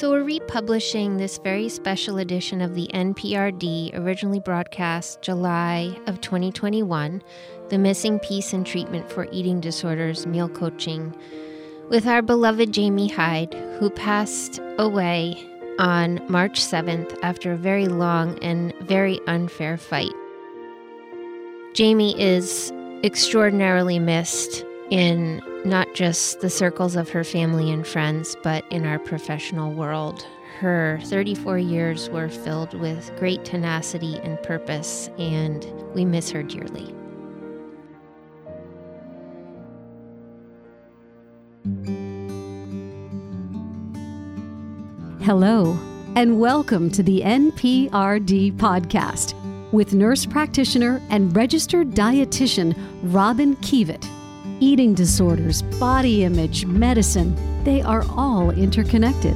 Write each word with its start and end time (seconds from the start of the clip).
So, 0.00 0.12
we're 0.12 0.24
republishing 0.24 1.18
this 1.18 1.36
very 1.36 1.68
special 1.68 2.16
edition 2.16 2.62
of 2.62 2.74
the 2.74 2.88
NPRD, 2.94 3.90
originally 3.98 4.40
broadcast 4.40 5.20
July 5.20 5.94
of 6.06 6.22
2021, 6.22 7.22
The 7.68 7.76
Missing 7.76 8.20
Piece 8.20 8.54
in 8.54 8.64
Treatment 8.64 9.12
for 9.12 9.28
Eating 9.30 9.60
Disorders 9.60 10.26
Meal 10.26 10.48
Coaching, 10.48 11.14
with 11.90 12.06
our 12.06 12.22
beloved 12.22 12.74
Jaime 12.74 13.08
Hyde, 13.08 13.52
who 13.78 13.90
passed 13.90 14.58
away 14.78 15.36
on 15.78 16.18
March 16.30 16.62
7th 16.62 17.18
after 17.22 17.52
a 17.52 17.58
very 17.58 17.86
long 17.86 18.38
and 18.38 18.72
very 18.80 19.20
unfair 19.26 19.76
fight. 19.76 20.14
Jaime 21.76 22.18
is 22.18 22.72
extraordinarily 23.04 23.98
missed 23.98 24.64
in 24.88 25.42
not 25.64 25.94
just 25.94 26.40
the 26.40 26.48
circles 26.48 26.96
of 26.96 27.10
her 27.10 27.24
family 27.24 27.70
and 27.70 27.86
friends, 27.86 28.36
but 28.42 28.64
in 28.70 28.86
our 28.86 28.98
professional 28.98 29.72
world. 29.72 30.26
Her 30.58 30.98
34 31.04 31.58
years 31.58 32.08
were 32.10 32.28
filled 32.28 32.74
with 32.74 33.10
great 33.18 33.44
tenacity 33.44 34.18
and 34.20 34.42
purpose, 34.42 35.08
and 35.18 35.64
we 35.94 36.04
miss 36.04 36.30
her 36.30 36.42
dearly. 36.42 36.94
Hello, 45.22 45.78
and 46.16 46.40
welcome 46.40 46.90
to 46.90 47.02
the 47.02 47.20
NPRD 47.20 48.56
podcast 48.56 49.34
with 49.72 49.94
nurse 49.94 50.24
practitioner 50.24 51.00
and 51.10 51.36
registered 51.36 51.90
dietitian 51.90 52.74
Robyn 53.02 53.56
Kievit. 53.56 54.19
Eating 54.62 54.92
disorders, 54.92 55.62
body 55.62 56.24
image, 56.24 56.66
medicine, 56.66 57.34
they 57.64 57.80
are 57.80 58.04
all 58.10 58.50
interconnected. 58.50 59.34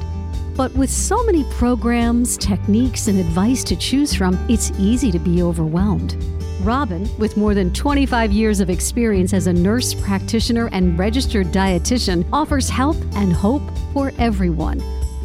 But 0.54 0.70
with 0.74 0.90
so 0.90 1.24
many 1.24 1.44
programs, 1.44 2.36
techniques, 2.36 3.08
and 3.08 3.18
advice 3.18 3.64
to 3.64 3.76
choose 3.76 4.14
from, 4.14 4.34
it's 4.50 4.70
easy 4.78 5.10
to 5.10 5.18
be 5.18 5.42
overwhelmed. 5.42 6.22
Robyn, 6.60 7.08
with 7.18 7.38
more 7.38 7.54
than 7.54 7.72
25 7.72 8.32
years 8.32 8.60
of 8.60 8.68
experience 8.68 9.32
as 9.32 9.46
a 9.46 9.52
nurse 9.52 9.94
practitioner 9.94 10.68
and 10.72 10.98
registered 10.98 11.46
dietitian, 11.46 12.26
offers 12.30 12.68
help 12.68 12.96
and 13.14 13.32
hope 13.32 13.62
for 13.94 14.12
everyone 14.18 14.82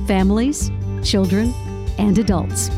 families, 0.08 0.72
children, 1.04 1.54
and 1.98 2.18
adults. 2.18 2.70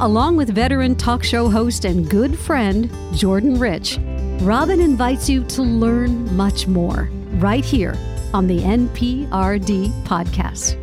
Along 0.00 0.36
with 0.36 0.54
veteran 0.54 0.96
talk 0.96 1.22
show 1.22 1.48
host 1.48 1.84
and 1.84 2.08
good 2.10 2.36
friend, 2.38 2.90
Jordan 3.14 3.60
Rich, 3.60 3.98
Robyn 4.40 4.80
invites 4.80 5.28
you 5.28 5.44
to 5.44 5.62
learn 5.62 6.36
much 6.36 6.66
more 6.66 7.08
right 7.34 7.64
here 7.64 7.96
on 8.34 8.46
the 8.46 8.58
NPRD 8.58 9.90
podcast. 10.02 10.80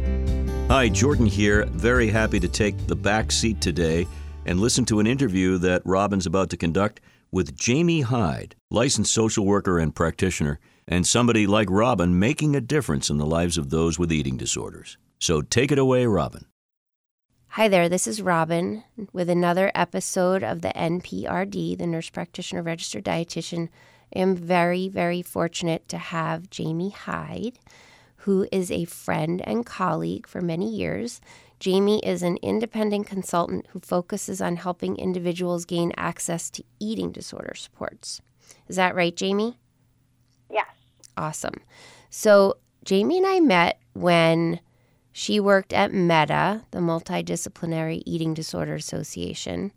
Hi, 0.70 0.90
Jordan 0.90 1.26
here. 1.26 1.66
Very 1.66 2.08
happy 2.08 2.40
to 2.40 2.48
take 2.48 2.88
the 2.88 2.96
back 2.96 3.32
seat 3.32 3.62
today 3.62 4.08
and 4.46 4.60
listen 4.60 4.86
to 4.86 5.00
an 5.00 5.06
interview 5.06 5.58
that 5.60 5.84
Robyn's 5.86 6.26
about 6.26 6.50
to 6.52 6.58
conduct 6.58 7.02
with 7.32 7.56
Jaime 7.64 8.02
Hyde, 8.02 8.56
licensed 8.72 9.14
social 9.14 9.46
worker 9.46 9.78
and 9.80 9.94
practitioner, 9.94 10.60
and 10.88 11.06
somebody 11.06 11.46
like 11.46 11.70
Robyn 11.70 12.18
making 12.18 12.56
a 12.56 12.62
difference 12.62 13.10
in 13.10 13.18
the 13.18 13.26
lives 13.26 13.58
of 13.58 13.70
those 13.70 14.00
with 14.00 14.12
eating 14.12 14.38
disorders. 14.38 14.98
So 15.20 15.42
take 15.42 15.72
it 15.72 15.78
away, 15.78 16.06
Robyn. 16.06 16.46
Hi 17.56 17.68
there, 17.68 17.90
this 17.90 18.08
is 18.08 18.22
Robyn 18.22 18.86
with 19.12 19.30
another 19.30 19.74
episode 19.76 20.42
of 20.42 20.62
the 20.62 20.70
NPRD, 20.70 21.78
the 21.78 21.86
Nurse 21.86 22.10
Practitioner 22.10 22.64
Registered 22.64 23.04
Dietitian. 23.04 23.68
I 24.16 24.20
am 24.20 24.38
very, 24.38 24.88
very 24.88 25.22
fortunate 25.22 25.86
to 25.90 25.98
have 25.98 26.48
Jaime 26.58 26.92
Hyde, 26.92 27.60
who 28.20 28.48
is 28.54 28.72
a 28.72 28.86
friend 28.86 29.42
and 29.44 29.66
colleague 29.66 30.28
for 30.28 30.40
many 30.40 30.74
years. 30.74 31.20
Jaime 31.62 32.00
is 32.06 32.24
an 32.24 32.38
independent 32.42 33.06
consultant 33.06 33.68
who 33.72 33.82
focuses 33.82 34.42
on 34.42 34.56
helping 34.56 34.96
individuals 34.96 35.66
gain 35.66 35.92
access 35.98 36.50
to 36.52 36.64
eating 36.80 37.12
disorder 37.12 37.54
supports. 37.54 38.22
Is 38.70 38.78
that 38.78 38.96
right, 38.96 39.20
Jaime? 39.20 39.60
Yes. 40.50 40.70
Awesome. 41.18 41.60
So, 42.10 42.60
Jaime 42.90 43.18
and 43.18 43.28
I 43.28 43.42
met 43.42 43.82
when 43.92 44.62
she 45.12 45.40
worked 45.40 45.74
at 45.74 45.92
MEDA, 45.92 46.64
the 46.72 46.80
Multidisciplinary 46.80 48.02
Eating 48.06 48.34
Disorder 48.34 48.76
Association. 48.76 49.72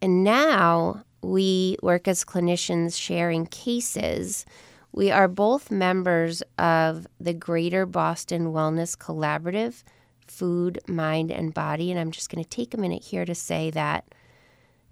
And 0.00 0.24
now 0.24 1.04
we 1.22 1.76
work 1.82 2.08
as 2.08 2.24
clinicians 2.24 3.00
sharing 3.00 3.46
cases. 3.46 4.44
We 4.90 5.10
are 5.10 5.28
both 5.28 5.70
members 5.70 6.42
of 6.58 7.06
the 7.20 7.32
Greater 7.32 7.86
Boston 7.86 8.52
Wellness 8.52 8.96
Collaborative, 8.98 9.84
Food, 10.26 10.80
Mind, 10.88 11.30
and 11.30 11.54
Body. 11.54 11.90
And 11.90 12.00
I'm 12.00 12.10
just 12.10 12.30
going 12.30 12.42
to 12.42 12.50
take 12.50 12.74
a 12.74 12.78
minute 12.78 13.04
here 13.04 13.24
to 13.24 13.34
say 13.34 13.70
that, 13.70 14.12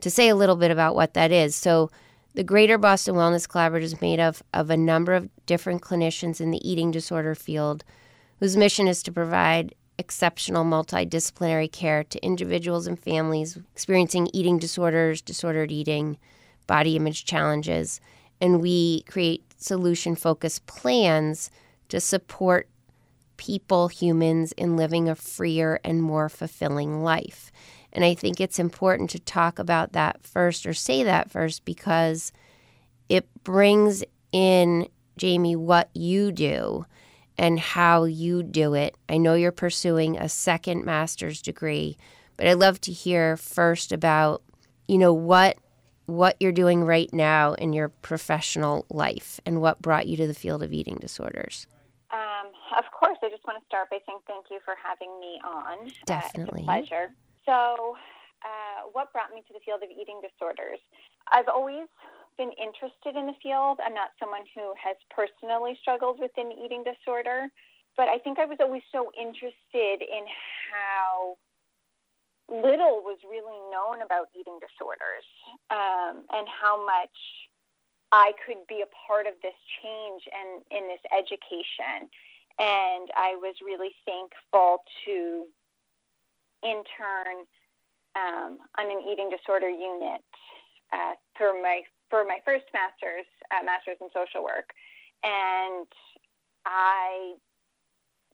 to 0.00 0.10
say 0.10 0.28
a 0.28 0.36
little 0.36 0.56
bit 0.56 0.70
about 0.70 0.94
what 0.94 1.14
that 1.14 1.32
is. 1.32 1.56
So, 1.56 1.90
the 2.32 2.44
Greater 2.44 2.78
Boston 2.78 3.16
Wellness 3.16 3.48
Collaborative 3.48 3.82
is 3.82 4.00
made 4.00 4.20
of, 4.20 4.40
of 4.54 4.70
a 4.70 4.76
number 4.76 5.14
of 5.14 5.28
different 5.46 5.82
clinicians 5.82 6.40
in 6.40 6.52
the 6.52 6.68
eating 6.68 6.92
disorder 6.92 7.34
field 7.34 7.82
whose 8.38 8.56
mission 8.56 8.86
is 8.86 9.02
to 9.02 9.10
provide 9.12 9.74
exceptional 10.00 10.64
multidisciplinary 10.64 11.70
care 11.70 12.02
to 12.04 12.24
individuals 12.24 12.86
and 12.86 12.98
families 12.98 13.56
experiencing 13.72 14.28
eating 14.32 14.58
disorders, 14.58 15.20
disordered 15.20 15.70
eating, 15.70 16.18
body 16.66 16.96
image 16.96 17.24
challenges. 17.24 18.00
And 18.40 18.60
we 18.60 19.02
create 19.02 19.44
solution 19.58 20.16
focused 20.16 20.66
plans 20.66 21.50
to 21.88 22.00
support 22.00 22.68
people, 23.36 23.88
humans, 23.88 24.52
in 24.52 24.76
living 24.76 25.08
a 25.08 25.14
freer 25.14 25.78
and 25.84 26.02
more 26.02 26.28
fulfilling 26.28 27.02
life. 27.02 27.52
And 27.92 28.04
I 28.04 28.14
think 28.14 28.40
it's 28.40 28.58
important 28.58 29.10
to 29.10 29.18
talk 29.18 29.58
about 29.58 29.92
that 29.92 30.22
first 30.22 30.66
or 30.66 30.74
say 30.74 31.02
that 31.02 31.30
first 31.30 31.64
because 31.64 32.32
it 33.08 33.28
brings 33.44 34.02
in, 34.32 34.88
Jaime, 35.20 35.56
what 35.56 35.90
you 35.94 36.32
do 36.32 36.86
and 37.40 37.58
how 37.58 38.04
you 38.04 38.42
do 38.42 38.74
it. 38.74 38.94
I 39.08 39.16
know 39.16 39.32
you're 39.32 39.50
pursuing 39.50 40.18
a 40.18 40.28
second 40.28 40.84
master's 40.84 41.40
degree, 41.40 41.96
but 42.36 42.46
I'd 42.46 42.58
love 42.58 42.82
to 42.82 42.92
hear 42.92 43.38
first 43.38 43.92
about, 43.92 44.42
you 44.86 44.98
know, 44.98 45.14
what 45.14 45.56
what 46.04 46.36
you're 46.40 46.52
doing 46.52 46.84
right 46.84 47.08
now 47.14 47.54
in 47.54 47.72
your 47.72 47.88
professional 47.88 48.84
life 48.90 49.40
and 49.46 49.62
what 49.62 49.80
brought 49.80 50.06
you 50.06 50.16
to 50.16 50.26
the 50.26 50.34
field 50.34 50.60
of 50.60 50.72
eating 50.72 50.98
disorders. 51.00 51.68
Um, 52.12 52.50
of 52.76 52.84
course, 52.90 53.16
I 53.22 53.30
just 53.30 53.46
want 53.46 53.62
to 53.62 53.66
start 53.66 53.88
by 53.90 53.98
saying 54.04 54.18
thank 54.26 54.46
you 54.50 54.58
for 54.64 54.74
having 54.82 55.08
me 55.20 55.40
on. 55.42 55.88
Definitely. 56.04 56.66
Uh, 56.68 56.74
it's 56.74 56.86
a 56.86 56.90
pleasure. 56.90 57.14
So, 57.46 57.96
uh, 58.42 58.90
what 58.92 59.12
brought 59.12 59.30
me 59.30 59.42
to 59.46 59.52
the 59.54 59.60
field 59.64 59.82
of 59.82 59.88
eating 59.88 60.20
disorders? 60.20 60.80
I've 61.32 61.48
always 61.48 61.86
been 62.40 62.56
interested 62.56 63.20
in 63.20 63.28
the 63.28 63.36
field. 63.44 63.76
I'm 63.84 63.92
not 63.92 64.16
someone 64.16 64.48
who 64.56 64.72
has 64.80 64.96
personally 65.12 65.76
struggled 65.84 66.16
with 66.16 66.32
an 66.40 66.48
eating 66.56 66.80
disorder, 66.80 67.52
but 68.00 68.08
I 68.08 68.16
think 68.16 68.40
I 68.40 68.48
was 68.48 68.56
always 68.64 68.80
so 68.88 69.12
interested 69.12 70.00
in 70.00 70.24
how 70.72 71.36
little 72.48 73.04
was 73.04 73.20
really 73.28 73.60
known 73.68 74.00
about 74.00 74.32
eating 74.32 74.56
disorders 74.56 75.28
um, 75.68 76.24
and 76.32 76.48
how 76.48 76.80
much 76.80 77.12
I 78.10 78.32
could 78.48 78.64
be 78.72 78.80
a 78.80 78.88
part 78.88 79.28
of 79.28 79.36
this 79.44 79.54
change 79.84 80.24
and 80.32 80.64
in 80.72 80.88
this 80.88 81.04
education. 81.12 82.08
And 82.56 83.12
I 83.20 83.36
was 83.36 83.60
really 83.60 83.92
thankful 84.08 84.80
to 85.04 85.44
intern 86.64 87.44
um, 88.16 88.64
on 88.80 88.88
an 88.88 89.04
eating 89.12 89.28
disorder 89.28 89.68
unit 89.68 90.24
uh, 90.90 91.20
through 91.36 91.62
my 91.62 91.84
for 92.10 92.24
my 92.24 92.38
first 92.44 92.66
master's, 92.74 93.26
uh, 93.50 93.64
master's 93.64 93.96
in 94.00 94.08
social 94.12 94.42
work, 94.42 94.74
and 95.22 95.86
I 96.66 97.34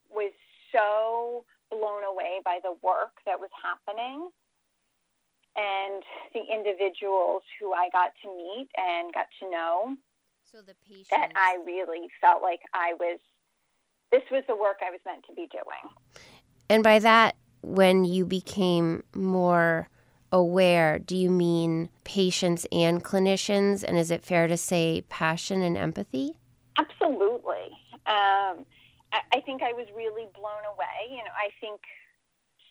was 0.09 0.33
so 0.71 1.45
blown 1.69 2.03
away 2.03 2.39
by 2.43 2.59
the 2.63 2.73
work 2.81 3.19
that 3.25 3.39
was 3.39 3.49
happening 3.63 4.29
and 5.55 6.03
the 6.33 6.41
individuals 6.53 7.41
who 7.59 7.73
I 7.73 7.89
got 7.91 8.11
to 8.23 8.29
meet 8.35 8.69
and 8.77 9.13
got 9.13 9.27
to 9.41 9.49
know. 9.49 9.95
So 10.51 10.59
the 10.59 10.75
patients 10.87 11.09
that 11.09 11.31
I 11.35 11.57
really 11.65 12.07
felt 12.21 12.41
like 12.41 12.61
I 12.73 12.93
was. 12.99 13.19
This 14.11 14.23
was 14.31 14.43
the 14.47 14.55
work 14.55 14.77
I 14.85 14.89
was 14.89 15.01
meant 15.05 15.25
to 15.27 15.33
be 15.33 15.49
doing. 15.51 16.23
And 16.69 16.81
by 16.81 16.99
that, 16.99 17.35
when 17.61 18.05
you 18.05 18.25
became 18.25 19.03
more 19.13 19.89
aware, 20.31 20.99
do 20.99 21.15
you 21.15 21.29
mean 21.29 21.89
patients 22.03 22.65
and 22.71 23.03
clinicians? 23.03 23.83
And 23.83 23.97
is 23.97 24.11
it 24.11 24.23
fair 24.23 24.47
to 24.47 24.57
say 24.57 25.03
passion 25.09 25.61
and 25.61 25.77
empathy? 25.77 26.35
Absolutely. 26.77 27.73
Um, 28.05 28.65
I, 29.11 29.21
I 29.33 29.41
think 29.45 29.61
I 29.61 29.73
was 29.73 29.87
really 29.95 30.27
blown 30.33 30.63
away. 30.73 31.09
You 31.09 31.17
know, 31.17 31.35
I 31.35 31.49
think 31.59 31.81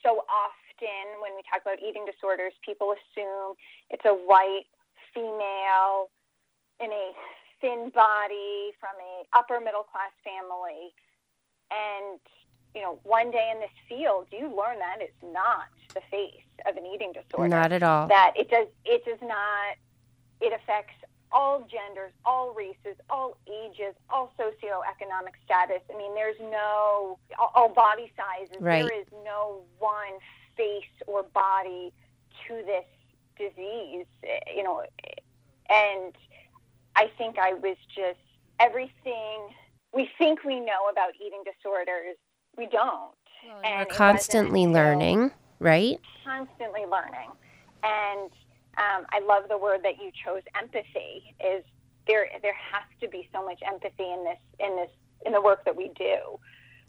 so 0.02 0.24
often 0.28 1.20
when 1.20 1.34
we 1.34 1.42
talk 1.50 1.62
about 1.62 1.78
eating 1.82 2.04
disorders, 2.04 2.52
people 2.64 2.92
assume 2.92 3.54
it's 3.90 4.04
a 4.04 4.14
white 4.14 4.68
female 5.14 6.10
in 6.80 6.92
a 6.92 7.12
thin 7.60 7.90
body 7.94 8.76
from 8.78 8.92
a 9.00 9.24
upper 9.36 9.60
middle 9.60 9.82
class 9.82 10.12
family. 10.22 10.92
And 11.72 12.20
you 12.76 12.82
know, 12.82 13.00
one 13.04 13.30
day 13.30 13.50
in 13.54 13.60
this 13.60 13.70
field, 13.88 14.26
you 14.30 14.42
learn 14.54 14.78
that 14.78 14.98
it's 15.00 15.16
not 15.32 15.64
the 15.94 16.02
face 16.10 16.44
of 16.68 16.76
an 16.76 16.84
eating 16.84 17.12
disorder. 17.12 17.48
Not 17.48 17.72
at 17.72 17.82
all. 17.82 18.06
That 18.06 18.34
it 18.36 18.50
does 18.50 18.66
it 18.84 19.02
does 19.06 19.18
not 19.22 19.76
it 20.42 20.52
affects 20.52 20.92
all 21.32 21.60
genders, 21.60 22.12
all 22.26 22.52
races, 22.52 23.00
all 23.08 23.38
ages, 23.48 23.94
all 24.10 24.30
socioeconomic 24.38 25.32
status. 25.42 25.80
I 25.92 25.96
mean, 25.96 26.14
there's 26.14 26.38
no 26.38 27.18
all, 27.38 27.50
all 27.54 27.68
body 27.70 28.12
sizes. 28.14 28.60
Right. 28.60 28.82
There 28.82 29.00
is 29.00 29.06
no 29.24 29.62
one 29.78 30.20
face 30.54 30.84
or 31.06 31.22
body 31.22 31.94
to 32.46 32.62
this 32.66 32.84
disease. 33.38 34.06
You 34.54 34.62
know, 34.62 34.82
and 35.70 36.14
I 36.94 37.10
think 37.16 37.38
I 37.38 37.54
was 37.54 37.78
just 37.94 38.20
everything 38.60 39.48
we 39.96 40.10
think 40.18 40.44
we 40.44 40.60
know 40.60 40.90
about 40.92 41.12
eating 41.16 41.42
disorders, 41.42 42.16
we 42.56 42.66
don't. 42.66 43.10
Well, 43.46 43.60
And 43.64 43.86
we're 43.88 43.94
constantly 43.94 44.66
learning, 44.66 45.30
right? 45.60 45.98
constantly 46.24 46.82
learning. 46.90 47.30
And 47.84 48.30
um, 48.78 49.06
I 49.12 49.20
love 49.26 49.44
the 49.48 49.56
word 49.58 49.80
that 49.84 49.94
you 50.02 50.10
chose, 50.24 50.42
empathy. 50.60 51.34
Is 51.40 51.62
there 52.06 52.26
there 52.42 52.54
has 52.72 52.82
to 53.00 53.08
be 53.08 53.28
so 53.32 53.44
much 53.44 53.60
empathy 53.66 54.02
in 54.12 54.24
this 54.24 54.38
in 54.60 54.76
this 54.76 54.90
in 55.24 55.32
the 55.32 55.40
work 55.40 55.64
that 55.64 55.76
we 55.76 55.90
do. 55.96 56.16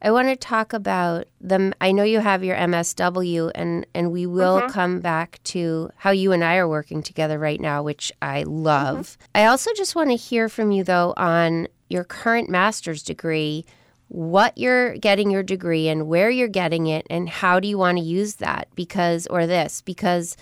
I 0.02 0.12
want 0.12 0.28
to 0.28 0.36
talk 0.36 0.74
about 0.74 1.26
the. 1.42 1.74
I 1.82 1.92
know 1.92 2.04
you 2.04 2.20
have 2.20 2.44
your 2.44 2.56
MSW, 2.56 3.52
and 3.56 3.86
and 3.96 4.12
we 4.12 4.26
will 4.28 4.62
Mhm. 4.62 4.70
come 4.70 5.00
back 5.00 5.40
to 5.46 5.90
how 5.98 6.12
you 6.12 6.32
and 6.32 6.44
I 6.44 6.58
are 6.58 6.68
working 6.68 7.02
together 7.02 7.40
right 7.40 7.60
now, 7.60 7.82
which 7.84 8.12
I 8.22 8.44
love. 8.44 9.18
I 9.34 9.46
also 9.46 9.72
just 9.76 9.96
want 9.96 10.10
to 10.12 10.16
hear 10.16 10.50
from 10.50 10.72
you 10.72 10.84
though 10.84 11.14
on 11.18 11.68
your 11.90 12.04
current 12.04 12.48
master's 12.50 13.02
degree, 13.02 13.66
what 14.10 14.58
you're 14.58 14.96
getting 14.98 15.30
your 15.32 15.44
degree 15.44 15.88
in, 15.88 16.08
where 16.08 16.30
you're 16.30 16.48
getting 16.48 16.88
it, 16.88 17.06
and 17.10 17.28
how 17.28 17.60
do 17.60 17.68
you 17.68 17.78
want 17.78 17.98
to 17.98 18.04
use 18.04 18.36
that? 18.36 18.68
Because 18.76 19.28
or 19.28 19.46
this 19.46 19.82
because 19.82 20.38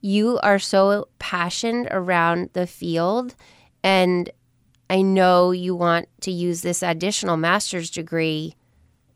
you 0.00 0.38
are 0.42 0.58
so 0.58 1.08
passionate 1.18 1.88
around 1.92 2.50
the 2.52 2.66
field, 2.66 3.34
and 3.82 4.30
I 4.90 5.02
know 5.02 5.50
you 5.52 5.74
want 5.74 6.08
to 6.22 6.30
use 6.30 6.62
this 6.62 6.82
additional 6.82 7.36
master's 7.36 7.90
degree 7.90 8.54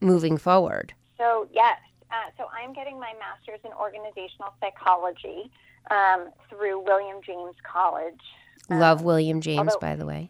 moving 0.01 0.37
forward. 0.37 0.93
So 1.19 1.49
yes, 1.53 1.79
uh, 2.11 2.31
so 2.37 2.47
I'm 2.53 2.73
getting 2.73 2.99
my 2.99 3.13
master's 3.19 3.61
in 3.65 3.73
organizational 3.73 4.53
psychology 4.61 5.51
um, 5.91 6.31
through 6.49 6.81
William 6.85 7.19
James 7.25 7.55
College. 7.63 8.21
Um, 8.71 8.81
Love 8.81 9.03
William 9.03 9.41
James, 9.41 9.59
although- 9.59 9.79
by 9.81 9.97
the 9.97 10.07
way. 10.07 10.29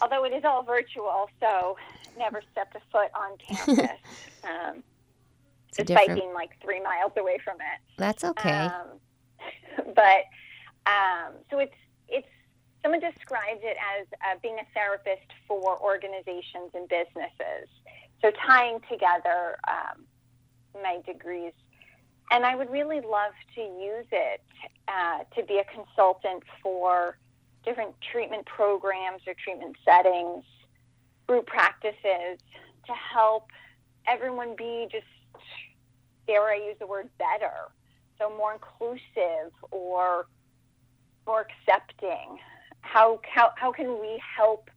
Although 0.00 0.24
it 0.24 0.32
is 0.32 0.44
all 0.44 0.62
virtual, 0.62 1.28
so 1.40 1.76
never 2.16 2.42
stepped 2.52 2.76
a 2.76 2.80
foot 2.90 3.10
on 3.14 3.36
campus, 3.38 3.98
um, 4.44 4.82
despite 5.76 5.86
different. 6.08 6.20
being 6.20 6.34
like 6.34 6.50
three 6.62 6.80
miles 6.80 7.12
away 7.16 7.38
from 7.42 7.56
it. 7.56 7.80
That's 7.96 8.24
okay. 8.24 8.66
Um, 8.66 8.86
but 9.94 10.24
um, 10.86 11.34
so 11.50 11.58
it's 11.58 11.74
it's 12.08 12.28
someone 12.82 13.00
described 13.00 13.62
it 13.62 13.76
as 13.98 14.06
uh, 14.24 14.38
being 14.42 14.56
a 14.58 14.66
therapist 14.74 15.30
for 15.46 15.80
organizations 15.80 16.70
and 16.74 16.88
businesses. 16.88 17.68
So 18.22 18.32
tying 18.46 18.80
together 18.90 19.58
um, 19.68 20.04
my 20.82 21.00
degrees, 21.06 21.52
and 22.30 22.44
I 22.44 22.56
would 22.56 22.70
really 22.70 23.00
love 23.00 23.32
to 23.54 23.60
use 23.60 24.06
it 24.10 24.42
uh, 24.88 25.24
to 25.36 25.44
be 25.44 25.58
a 25.58 25.64
consultant 25.64 26.42
for 26.62 27.16
different 27.68 27.94
treatment 28.12 28.46
programs 28.46 29.20
or 29.26 29.34
treatment 29.44 29.76
settings, 29.84 30.44
group 31.26 31.46
practices 31.46 32.38
to 32.86 32.92
help 32.94 33.50
everyone 34.06 34.56
be 34.56 34.88
just 34.90 35.04
dare 36.26 36.44
I 36.44 36.56
use 36.56 36.76
the 36.78 36.86
word 36.86 37.08
better 37.18 37.68
so 38.18 38.30
more 38.30 38.54
inclusive 38.54 39.52
or 39.70 40.26
more 41.26 41.46
accepting 41.46 42.38
how 42.80 43.20
how, 43.22 43.52
how 43.56 43.70
can 43.70 44.00
we 44.00 44.20
help 44.36 44.70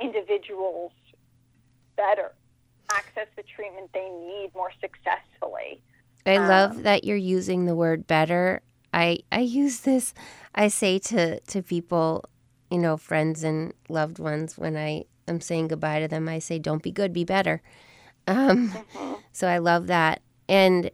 individuals 0.00 0.92
better 1.96 2.32
access 2.90 3.26
the 3.36 3.42
treatment 3.42 3.90
they 3.94 4.10
need 4.10 4.50
more 4.54 4.70
successfully 4.80 5.80
I 6.26 6.38
love 6.38 6.72
um, 6.72 6.82
that 6.82 7.04
you're 7.04 7.16
using 7.16 7.66
the 7.66 7.74
word 7.74 8.06
better. 8.06 8.62
I 8.92 9.18
I 9.30 9.40
use 9.40 9.80
this. 9.80 10.14
I 10.54 10.68
say 10.68 10.98
to 11.00 11.40
to 11.40 11.62
people, 11.62 12.24
you 12.74 12.80
know, 12.80 12.96
friends 12.96 13.44
and 13.44 13.72
loved 13.88 14.18
ones 14.18 14.58
when 14.58 14.76
I 14.76 15.04
am 15.28 15.40
saying 15.40 15.68
goodbye 15.68 16.00
to 16.00 16.08
them. 16.08 16.28
I 16.28 16.40
say, 16.40 16.58
"Don't 16.58 16.82
be 16.82 16.90
good, 16.90 17.12
be 17.12 17.22
better." 17.22 17.62
Um, 18.26 18.74
so 19.32 19.46
I 19.46 19.58
love 19.58 19.86
that, 19.86 20.22
and 20.48 20.90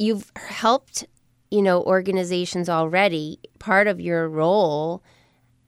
you've 0.00 0.32
helped, 0.34 1.06
you 1.52 1.62
know, 1.62 1.84
organizations 1.84 2.68
already. 2.68 3.38
Part 3.60 3.86
of 3.86 4.00
your 4.00 4.28
role, 4.28 5.04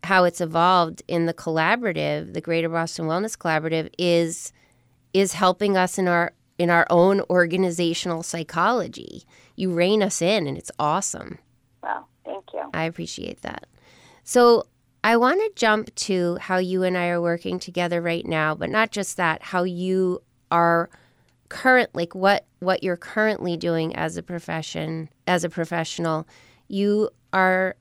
how 0.03 0.25
it's 0.25 0.41
evolved 0.41 1.05
in 1.07 1.27
the 1.27 1.35
collaborative, 1.35 2.35
the 2.35 2.41
Greater 2.41 2.69
Boston 2.69 3.05
Wellness 3.05 3.39
Collaborative, 3.39 3.89
is 3.97 4.53
is 5.15 5.35
helping 5.35 5.77
us 5.77 5.97
in 5.97 6.09
our 6.09 6.33
in 6.59 6.71
our 6.71 6.89
own 6.91 7.21
organizational 7.31 8.25
psychology. 8.25 9.23
You 9.55 9.73
rein 9.73 10.03
us 10.03 10.21
in, 10.21 10.49
and 10.49 10.59
it's 10.59 10.73
awesome. 10.81 11.39
well 11.85 12.09
thank 12.25 12.53
you 12.53 12.69
I 12.75 12.83
appreciate 12.83 13.43
that. 13.43 13.67
So, 14.25 14.65
I 15.03 15.17
want 15.17 15.41
to 15.41 15.51
jump 15.55 15.95
to 15.97 16.37
how 16.41 16.59
you 16.59 16.83
and 16.83 16.97
I 16.97 17.09
are 17.09 17.21
working 17.23 17.59
together 17.59 18.01
right 18.03 18.27
now, 18.27 18.55
but 18.55 18.71
not 18.71 18.91
just 18.91 19.17
that, 19.17 19.43
how 19.43 19.65
you 19.65 20.23
are 20.51 20.91
current 21.49 21.91
like 21.95 22.15
what 22.15 22.47
what 22.61 22.83
you're 22.83 22.97
currently 22.97 23.57
doing 23.57 23.95
as 23.97 24.17
a 24.17 24.23
profession, 24.23 25.09
as 25.27 25.43
a 25.43 25.49
professional. 25.49 26.29
You 26.69 27.11
are 27.33 27.77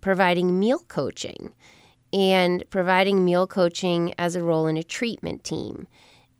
providing 0.00 0.58
meal 0.58 0.80
coaching 0.88 1.52
and 2.12 2.64
providing 2.70 3.24
meal 3.24 3.46
coaching 3.46 4.14
as 4.18 4.36
a 4.36 4.42
role 4.42 4.66
in 4.66 4.76
a 4.76 4.82
treatment 4.82 5.44
team. 5.44 5.86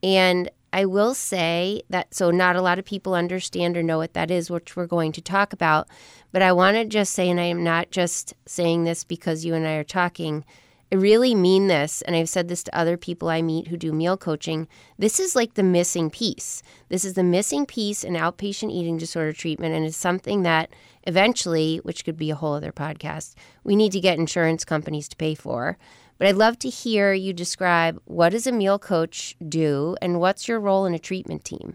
And 0.03 0.50
I 0.73 0.87
will 0.87 1.15
say 1.15 1.83
that 1.91 2.15
so 2.15 2.31
not 2.31 2.57
a 2.57 2.63
lot 2.63 2.79
of 2.79 2.85
people 2.85 3.15
understand 3.15 3.77
or 3.77 3.83
know 3.83 3.99
what 3.99 4.15
that 4.15 4.31
is, 4.31 4.51
which 4.51 4.75
we're 4.75 4.87
going 4.87 5.13
to 5.13 5.21
talk 5.21 5.53
about. 5.53 5.89
But 6.33 6.43
I 6.43 6.53
want 6.53 6.77
to 6.77 6.85
just 6.85 7.13
say, 7.13 7.29
and 7.29 7.39
I 7.39 7.45
am 7.45 7.63
not 7.63 7.91
just 7.91 8.35
saying 8.47 8.85
this 8.85 9.05
because 9.05 9.45
you 9.45 9.55
and 9.55 9.67
I 9.67 9.73
are 9.73 9.85
talking, 9.85 10.45
I 10.91 10.97
really 10.97 11.35
mean 11.35 11.69
this. 11.69 12.03
And 12.03 12.17
I've 12.17 12.29
said 12.29 12.49
this 12.49 12.63
to 12.65 12.79
other 12.79 12.97
people 12.97 13.29
I 13.29 13.43
meet 13.43 13.69
who 13.69 13.77
do 13.77 13.93
meal 13.93 14.17
coaching. 14.17 14.69
This 14.99 15.21
is 15.21 15.35
like 15.35 15.55
the 15.55 15.63
missing 15.63 16.11
piece. 16.11 16.62
This 16.88 17.05
is 17.05 17.14
the 17.14 17.23
missing 17.23 17.67
piece 17.67 18.05
in 18.05 18.14
outpatient 18.14 18.73
eating 18.73 18.99
disorder 18.99 19.33
treatment. 19.33 19.75
And 19.75 19.85
it's 19.85 19.97
something 19.97 20.43
that 20.43 20.71
eventually, 21.05 21.79
which 21.83 22.05
could 22.05 22.17
be 22.17 22.31
a 22.31 22.35
whole 22.35 22.55
other 22.55 22.73
podcast, 22.73 23.35
we 23.64 23.75
need 23.76 23.93
to 23.93 24.00
get 24.00 24.19
insurance 24.19 24.64
companies 24.64 25.09
to 25.09 25.17
pay 25.17 25.35
for. 25.35 25.79
But 26.23 26.29
I'd 26.29 26.37
love 26.37 26.57
to 26.61 26.69
hear 26.69 27.12
you 27.12 27.33
describe 27.33 28.00
what 28.05 28.29
does 28.29 28.47
a 28.47 28.52
meal 28.52 28.79
coach 28.79 29.35
do 29.49 29.97
and 30.00 30.21
what's 30.21 30.47
your 30.47 30.61
role 30.61 30.87
in 30.87 30.95
a 30.95 30.99
treatment 31.00 31.45
team? 31.45 31.75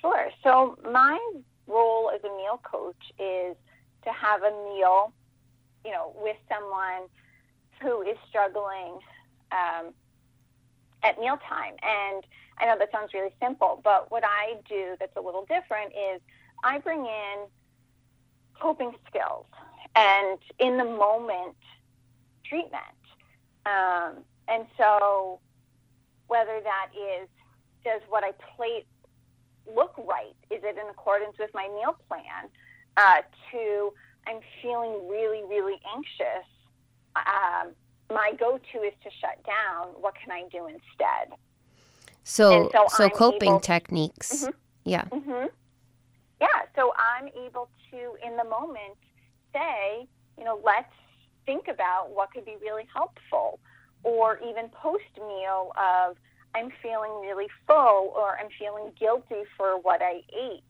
Sure. 0.00 0.30
So 0.42 0.78
my 0.90 1.18
role 1.66 2.10
as 2.14 2.22
a 2.24 2.34
meal 2.34 2.62
coach 2.62 2.96
is 3.18 3.54
to 4.04 4.10
have 4.10 4.42
a 4.42 4.50
meal, 4.72 5.12
you 5.84 5.90
know, 5.90 6.16
with 6.16 6.38
someone 6.48 7.10
who 7.82 8.00
is 8.00 8.16
struggling 8.26 9.00
um, 9.52 9.92
at 11.02 11.20
mealtime. 11.20 11.74
And 11.82 12.24
I 12.56 12.64
know 12.64 12.78
that 12.78 12.90
sounds 12.90 13.12
really 13.12 13.34
simple, 13.38 13.82
but 13.84 14.10
what 14.10 14.24
I 14.24 14.54
do 14.66 14.96
that's 14.98 15.14
a 15.18 15.20
little 15.20 15.44
different 15.44 15.92
is 15.92 16.22
I 16.64 16.78
bring 16.78 17.00
in 17.00 17.46
coping 18.58 18.94
skills 19.06 19.44
and 19.94 20.38
in 20.58 20.78
the 20.78 20.84
moment 20.84 21.56
treatment. 22.46 22.80
Um, 23.66 24.24
and 24.48 24.66
so 24.76 25.40
whether 26.26 26.60
that 26.62 26.88
is 26.94 27.28
does 27.84 28.00
what 28.08 28.24
I 28.24 28.32
plate 28.56 28.86
look 29.74 29.94
right? 29.98 30.34
Is 30.50 30.62
it 30.62 30.76
in 30.78 30.88
accordance 30.90 31.36
with 31.38 31.50
my 31.54 31.68
meal 31.68 31.96
plan? 32.08 32.48
Uh, 32.96 33.22
to 33.50 33.92
I'm 34.26 34.40
feeling 34.62 35.08
really, 35.08 35.42
really 35.48 35.78
anxious. 35.94 36.46
Um, 37.16 37.72
my 38.10 38.32
go-to 38.38 38.78
is 38.82 38.92
to 39.02 39.10
shut 39.20 39.38
down. 39.44 39.88
What 40.00 40.14
can 40.14 40.30
I 40.32 40.44
do 40.50 40.66
instead? 40.66 41.36
So, 42.22 42.62
And 42.62 42.70
so 42.72 42.86
so 42.88 43.10
coping 43.10 43.50
able- 43.50 43.60
techniques. 43.60 44.44
Mhm. 44.46 44.54
Yeah. 44.84 45.04
hmm 45.06 45.46
Yeah, 46.40 46.62
so 46.74 46.92
I'm 46.98 47.28
able 47.28 47.68
to, 47.90 48.16
in 48.26 48.36
the 48.36 48.44
moment, 48.44 48.96
say, 49.52 50.06
you 50.38 50.44
know, 50.44 50.60
let's 50.64 50.92
think 51.46 51.68
about 51.68 52.10
what 52.14 52.32
could 52.32 52.44
be 52.44 52.56
really 52.60 52.86
helpful, 52.92 53.58
or 54.02 54.38
even 54.48 54.68
post 54.68 55.04
meal 55.16 55.72
of, 55.76 56.16
I'm 56.54 56.70
feeling 56.82 57.12
really 57.20 57.48
full, 57.66 58.12
or 58.16 58.38
I'm 58.38 58.48
feeling 58.58 58.92
guilty 58.98 59.42
for 59.56 59.78
what 59.80 60.02
I 60.02 60.22
ate. 60.36 60.62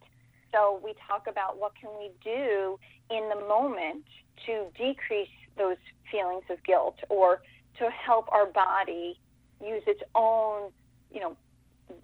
So 0.52 0.81
we 0.85 0.95
talk 1.09 1.26
about 1.26 1.59
what 1.59 1.73
can 1.75 1.90
we 1.99 2.11
do 2.23 2.78
in 3.11 3.28
the 3.28 3.47
moment 3.47 4.04
to 4.47 4.66
decrease 4.76 5.28
those 5.57 5.76
feelings 6.11 6.45
of 6.50 6.62
guilt, 6.64 6.99
or 7.09 7.43
to 7.78 7.90
help 7.90 8.31
our 8.33 8.47
body 8.47 9.19
use 9.64 9.83
its 9.87 10.02
own, 10.14 10.71
you 11.12 11.21
know, 11.21 11.37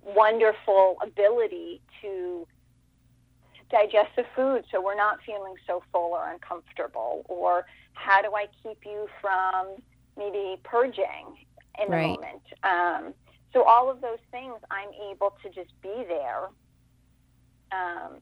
wonderful 0.05 0.97
ability 1.03 1.81
to 2.03 2.47
digest 3.71 4.11
the 4.17 4.25
food 4.35 4.65
so 4.71 4.83
we're 4.83 4.97
not 4.97 5.19
feeling 5.25 5.55
so 5.67 5.83
full 5.93 6.13
or 6.13 6.31
uncomfortable? 6.31 7.25
Or 7.29 7.65
how 7.95 8.23
do 8.23 8.35
I 8.35 8.47
keep 8.63 8.79
you 8.85 9.09
from 9.21 9.77
maybe 10.17 10.61
purging 10.65 11.37
in 11.81 11.89
Right. 11.91 12.03
the 12.03 12.09
moment? 12.09 12.43
Um, 12.63 13.15
so 13.53 13.65
all 13.65 13.91
of 13.91 14.01
those 14.01 14.19
things, 14.31 14.55
I'm 14.71 14.91
able 15.11 15.35
to 15.43 15.51
just 15.51 15.71
be 15.83 16.05
there. 16.09 16.49
Um, 17.73 18.21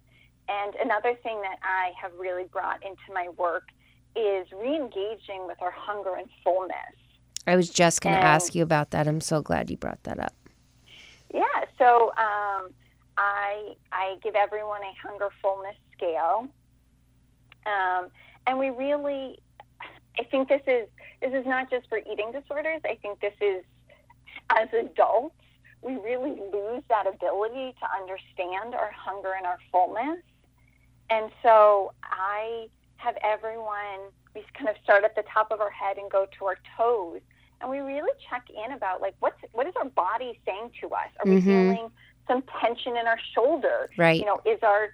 and 0.49 0.75
another 0.77 1.15
thing 1.23 1.41
that 1.43 1.59
I 1.63 1.93
have 2.01 2.13
really 2.19 2.45
brought 2.45 2.83
into 2.83 3.13
my 3.13 3.29
work 3.37 3.69
is 4.17 4.47
re-engaging 4.53 5.47
with 5.47 5.61
our 5.61 5.71
hunger 5.71 6.17
and 6.17 6.29
fullness. 6.43 6.75
I 7.47 7.57
was 7.57 7.71
just 7.71 8.01
going 8.01 8.15
to 8.15 8.23
ask 8.23 8.55
you 8.55 8.63
about 8.63 8.91
that. 8.91 9.07
I'm 9.07 9.21
so 9.21 9.41
glad 9.43 9.71
you 9.71 9.77
brought 9.77 10.03
that 10.05 10.19
up. 10.19 10.35
Yeah, 11.33 11.43
so 11.79 12.13
um, 12.17 12.71
I 13.19 13.75
I 13.93 14.17
give 14.23 14.37
everyone 14.37 14.83
a 14.83 14.95
hunger 15.07 15.29
fullness 15.43 15.77
scale, 15.97 16.49
um, 17.67 18.09
and 18.47 18.59
we 18.59 18.71
really, 18.71 19.41
I 20.19 20.25
think 20.25 20.49
this 20.49 20.63
is 20.67 20.89
this 21.21 21.33
is 21.35 21.45
not 21.47 21.69
just 21.71 21.89
for 21.89 21.99
eating 21.99 22.33
disorders. 22.33 22.81
I 22.85 22.95
think 23.03 23.21
this 23.21 23.35
is 23.41 23.65
as 24.51 24.69
adults 24.73 25.35
we 25.83 25.95
really 25.97 26.41
lose 26.53 26.83
that 26.89 27.07
ability 27.07 27.75
to 27.81 27.87
understand 28.01 28.75
our 28.75 28.91
hunger 28.93 29.33
and 29.37 29.47
our 29.47 29.59
fullness, 29.73 30.21
and 31.11 31.31
so 31.43 31.93
I 32.05 32.69
have 32.97 33.17
everyone 33.23 34.11
we 34.35 34.45
kind 34.55 34.69
of 34.69 34.77
start 34.83 35.05
at 35.05 35.17
the 35.17 35.25
top 35.33 35.51
of 35.51 35.61
our 35.61 35.71
head 35.71 35.99
and 35.99 36.11
go 36.11 36.27
to 36.39 36.45
our 36.47 36.59
toes 36.77 37.21
and 37.61 37.71
we 37.71 37.79
really 37.81 38.11
check 38.31 38.45
in 38.51 38.73
about 38.73 39.01
like 39.01 39.15
what's 39.21 39.39
what 39.53 39.67
is 39.67 39.75
our 39.77 39.87
body 39.91 40.39
saying 40.47 40.71
to 40.81 40.89
us 40.89 41.09
are 41.21 41.27
we 41.27 41.37
Mhm. 41.37 41.45
feeling 41.45 41.91
some 42.29 42.43
tension 42.61 42.97
in 42.97 43.07
our 43.09 43.19
shoulder. 43.35 43.89
Right. 43.97 44.21
you 44.21 44.27
know 44.27 44.41
is 44.45 44.63
our 44.63 44.91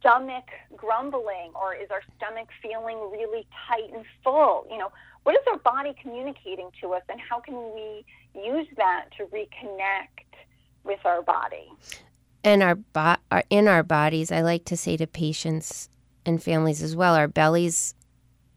stomach 0.00 0.44
grumbling 0.76 1.50
or 1.54 1.74
is 1.74 1.90
our 1.90 2.02
stomach 2.16 2.48
feeling 2.62 2.96
really 3.12 3.46
tight 3.68 3.90
and 3.94 4.04
full? 4.24 4.66
You 4.70 4.78
know 4.78 4.90
what 5.24 5.34
is 5.36 5.42
our 5.50 5.58
body 5.58 5.94
communicating 6.02 6.70
to 6.80 6.94
us 6.94 7.02
and 7.08 7.20
how 7.20 7.38
can 7.40 7.54
we 7.74 8.04
use 8.34 8.66
that 8.76 9.06
to 9.18 9.24
reconnect 9.26 10.24
with 10.84 10.98
our 11.04 11.22
body? 11.22 11.68
And 12.44 12.62
our, 12.62 12.74
bo- 12.74 13.16
our 13.30 13.44
in 13.50 13.68
our 13.68 13.84
bodies 13.84 14.32
i 14.32 14.40
like 14.40 14.64
to 14.64 14.76
say 14.76 14.96
to 14.96 15.06
patients 15.06 15.88
and 16.26 16.42
families 16.42 16.82
as 16.82 16.96
well 16.96 17.14
our 17.14 17.28
bellies 17.28 17.94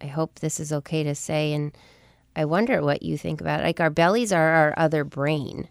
i 0.02 0.08
hope 0.08 0.40
this 0.40 0.60
is 0.60 0.74
okay 0.74 1.04
to 1.04 1.14
say 1.14 1.54
and 1.54 1.78
i 2.36 2.46
wonder 2.46 2.82
what 2.82 3.04
you 3.04 3.16
think 3.16 3.42
about 3.42 3.60
it. 3.60 3.64
Like 3.64 3.80
our 3.80 3.92
bellies 3.92 4.34
are 4.34 4.50
our 4.50 4.74
other 4.78 5.04
brain. 5.04 5.70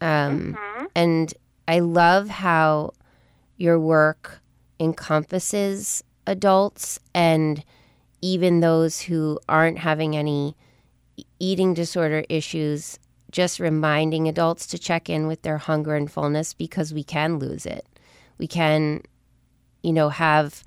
Um, 0.00 0.56
Mhm. 0.56 0.86
and 0.94 1.34
i 1.70 1.78
love 1.78 2.28
how 2.28 2.92
your 3.56 3.78
work 3.78 4.40
encompasses 4.78 6.02
adults 6.26 6.98
and 7.14 7.64
even 8.22 8.60
those 8.60 9.02
who 9.02 9.38
aren't 9.48 9.78
having 9.78 10.16
any 10.16 10.56
eating 11.38 11.74
disorder 11.74 12.24
issues 12.28 12.98
just 13.30 13.60
reminding 13.60 14.28
adults 14.28 14.66
to 14.66 14.78
check 14.78 15.08
in 15.08 15.26
with 15.26 15.42
their 15.42 15.58
hunger 15.58 15.94
and 15.94 16.10
fullness 16.10 16.52
because 16.52 16.92
we 16.92 17.04
can 17.04 17.38
lose 17.38 17.64
it. 17.64 17.86
We 18.38 18.46
can, 18.46 19.02
you 19.82 19.92
know, 19.92 20.08
have 20.08 20.64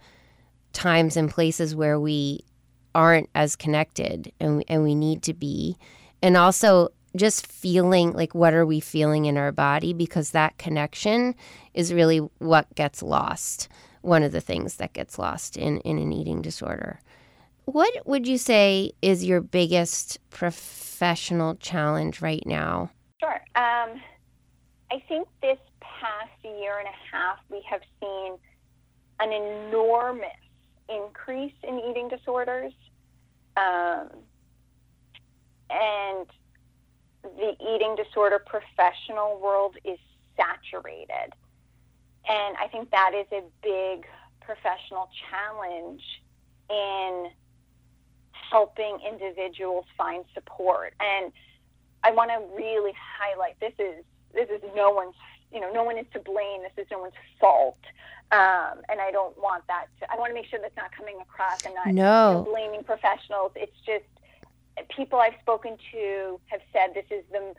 times 0.72 1.18
and 1.18 1.30
places 1.30 1.76
where 1.76 2.00
we 2.00 2.44
aren't 2.96 3.30
as 3.36 3.56
connected 3.56 4.32
and, 4.40 4.64
and 4.68 4.84
we 4.84 4.96
need 4.96 5.24
to 5.24 5.34
be. 5.34 5.78
And 6.22 6.38
also 6.38 6.90
just 7.16 7.48
feeling 7.48 8.14
like 8.14 8.34
what 8.34 8.54
are 8.54 8.66
we 8.66 8.80
feeling 8.80 9.26
in 9.26 9.38
our 9.38 9.52
body 9.52 9.94
because 9.94 10.32
that 10.32 10.58
connection 10.58 11.36
is 11.74 11.94
really 11.94 12.18
what 12.40 12.74
gets 12.76 13.04
lost. 13.04 13.68
One 14.02 14.24
of 14.24 14.32
the 14.32 14.42
things 14.42 14.76
that 14.78 14.94
gets 14.94 15.18
lost 15.18 15.56
in, 15.56 15.80
in 15.82 15.98
an 15.98 16.12
eating 16.12 16.42
disorder. 16.42 17.00
What 17.66 18.06
would 18.06 18.28
you 18.28 18.38
say 18.38 18.92
is 19.02 19.24
your 19.24 19.40
biggest 19.40 20.20
professional 20.30 21.56
challenge 21.56 22.22
right 22.22 22.44
now? 22.46 22.92
Sure. 23.22 23.42
Um, 23.56 24.02
I 24.92 25.02
think 25.08 25.28
this 25.42 25.58
past 25.80 26.32
year 26.44 26.80
and 26.80 26.88
a 26.88 27.16
half, 27.16 27.38
we 27.50 27.64
have 27.70 27.82
seen 28.02 28.34
an 29.22 29.32
enormous 29.32 30.28
increase 30.90 31.54
in 31.64 31.80
eating 31.80 32.10
disorders. 32.10 32.74
Um, 33.56 34.10
and 35.70 36.28
the 37.24 37.56
eating 37.60 37.96
disorder 37.96 38.40
professional 38.40 39.40
world 39.40 39.78
is 39.84 39.98
saturated. 40.36 41.34
And 42.28 42.56
I 42.58 42.68
think 42.72 42.92
that 42.92 43.12
is 43.14 43.28
a 43.32 43.42
big 43.62 44.06
professional 44.42 45.10
challenge 45.30 46.04
in 46.70 47.30
helping 48.32 49.00
individuals 49.10 49.86
find 49.98 50.26
support. 50.34 50.94
And 51.00 51.32
I 52.04 52.12
want 52.12 52.32
to 52.32 52.42
really 52.56 52.94
highlight 53.20 53.60
this 53.60 53.74
is 53.80 54.04
this 54.34 54.50
is 54.50 54.62
no 54.76 54.90
one's 54.92 55.16
you 55.52 55.60
know 55.60 55.72
no 55.72 55.84
one 55.84 55.98
is 55.98 56.06
to 56.14 56.20
blame. 56.20 56.62
This 56.62 56.86
is 56.86 56.92
no 56.92 57.00
one's 57.00 57.14
fault. 57.40 57.78
Um, 58.32 58.82
and 58.90 59.00
I 59.00 59.12
don't 59.12 59.38
want 59.38 59.66
that. 59.68 59.88
To, 60.00 60.12
I 60.12 60.18
want 60.18 60.32
to 60.32 60.34
make 60.34 60.48
sure 60.48 60.60
that's 60.60 60.76
not 60.76 60.92
coming 60.92 61.18
across 61.22 61.66
and 61.66 61.76
not 61.76 61.88
you 61.88 61.94
know, 61.94 62.44
No. 62.44 62.52
blaming 62.52 62.84
professionals. 62.84 63.52
It's 63.56 63.78
just 63.86 64.06
people 64.96 65.20
I've 65.20 65.36
spoken 65.42 65.78
to 65.92 66.40
have 66.48 66.62
said 66.72 66.94
this 66.94 67.06
is 67.12 67.24
the 67.32 67.54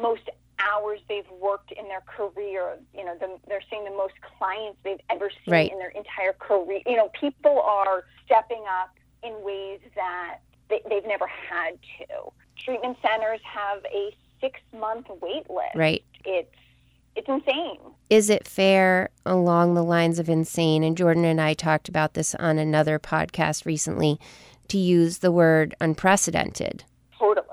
most 0.00 0.22
hours 0.58 1.00
they've 1.08 1.28
worked 1.40 1.72
in 1.72 1.88
their 1.88 2.02
career. 2.02 2.76
You 2.96 3.04
know, 3.04 3.16
the, 3.18 3.38
they're 3.48 3.60
seeing 3.70 3.84
the 3.84 3.90
most 3.90 4.14
clients 4.38 4.78
they've 4.84 5.00
ever 5.10 5.30
seen 5.44 5.52
Right. 5.52 5.70
in 5.72 5.78
their 5.78 5.90
entire 5.90 6.32
career. 6.32 6.80
You 6.86 6.96
know, 6.96 7.10
people 7.18 7.60
are 7.60 8.04
stepping 8.24 8.64
up 8.80 8.94
in 9.22 9.34
ways 9.42 9.80
that 9.94 10.38
they, 10.70 10.80
they've 10.88 11.06
never 11.06 11.26
had 11.26 11.78
to. 11.98 12.32
Treatment 12.56 12.96
centers 13.02 13.40
have 13.44 13.84
a 13.92 14.14
six 14.40 14.60
month 14.78 15.06
wait 15.20 15.48
list. 15.50 15.74
Right. 15.74 16.04
It's 16.24 16.54
it's 17.16 17.28
insane. 17.28 17.78
Is 18.10 18.28
it 18.28 18.46
fair 18.46 19.10
along 19.24 19.74
the 19.74 19.84
lines 19.84 20.18
of 20.18 20.28
insane? 20.28 20.82
And 20.82 20.96
Jordan 20.96 21.24
and 21.24 21.40
I 21.40 21.54
talked 21.54 21.88
about 21.88 22.14
this 22.14 22.34
on 22.36 22.58
another 22.58 22.98
podcast 22.98 23.64
recently 23.66 24.18
to 24.68 24.78
use 24.78 25.18
the 25.18 25.32
word 25.32 25.74
unprecedented. 25.80 26.84
Totally. 27.18 27.46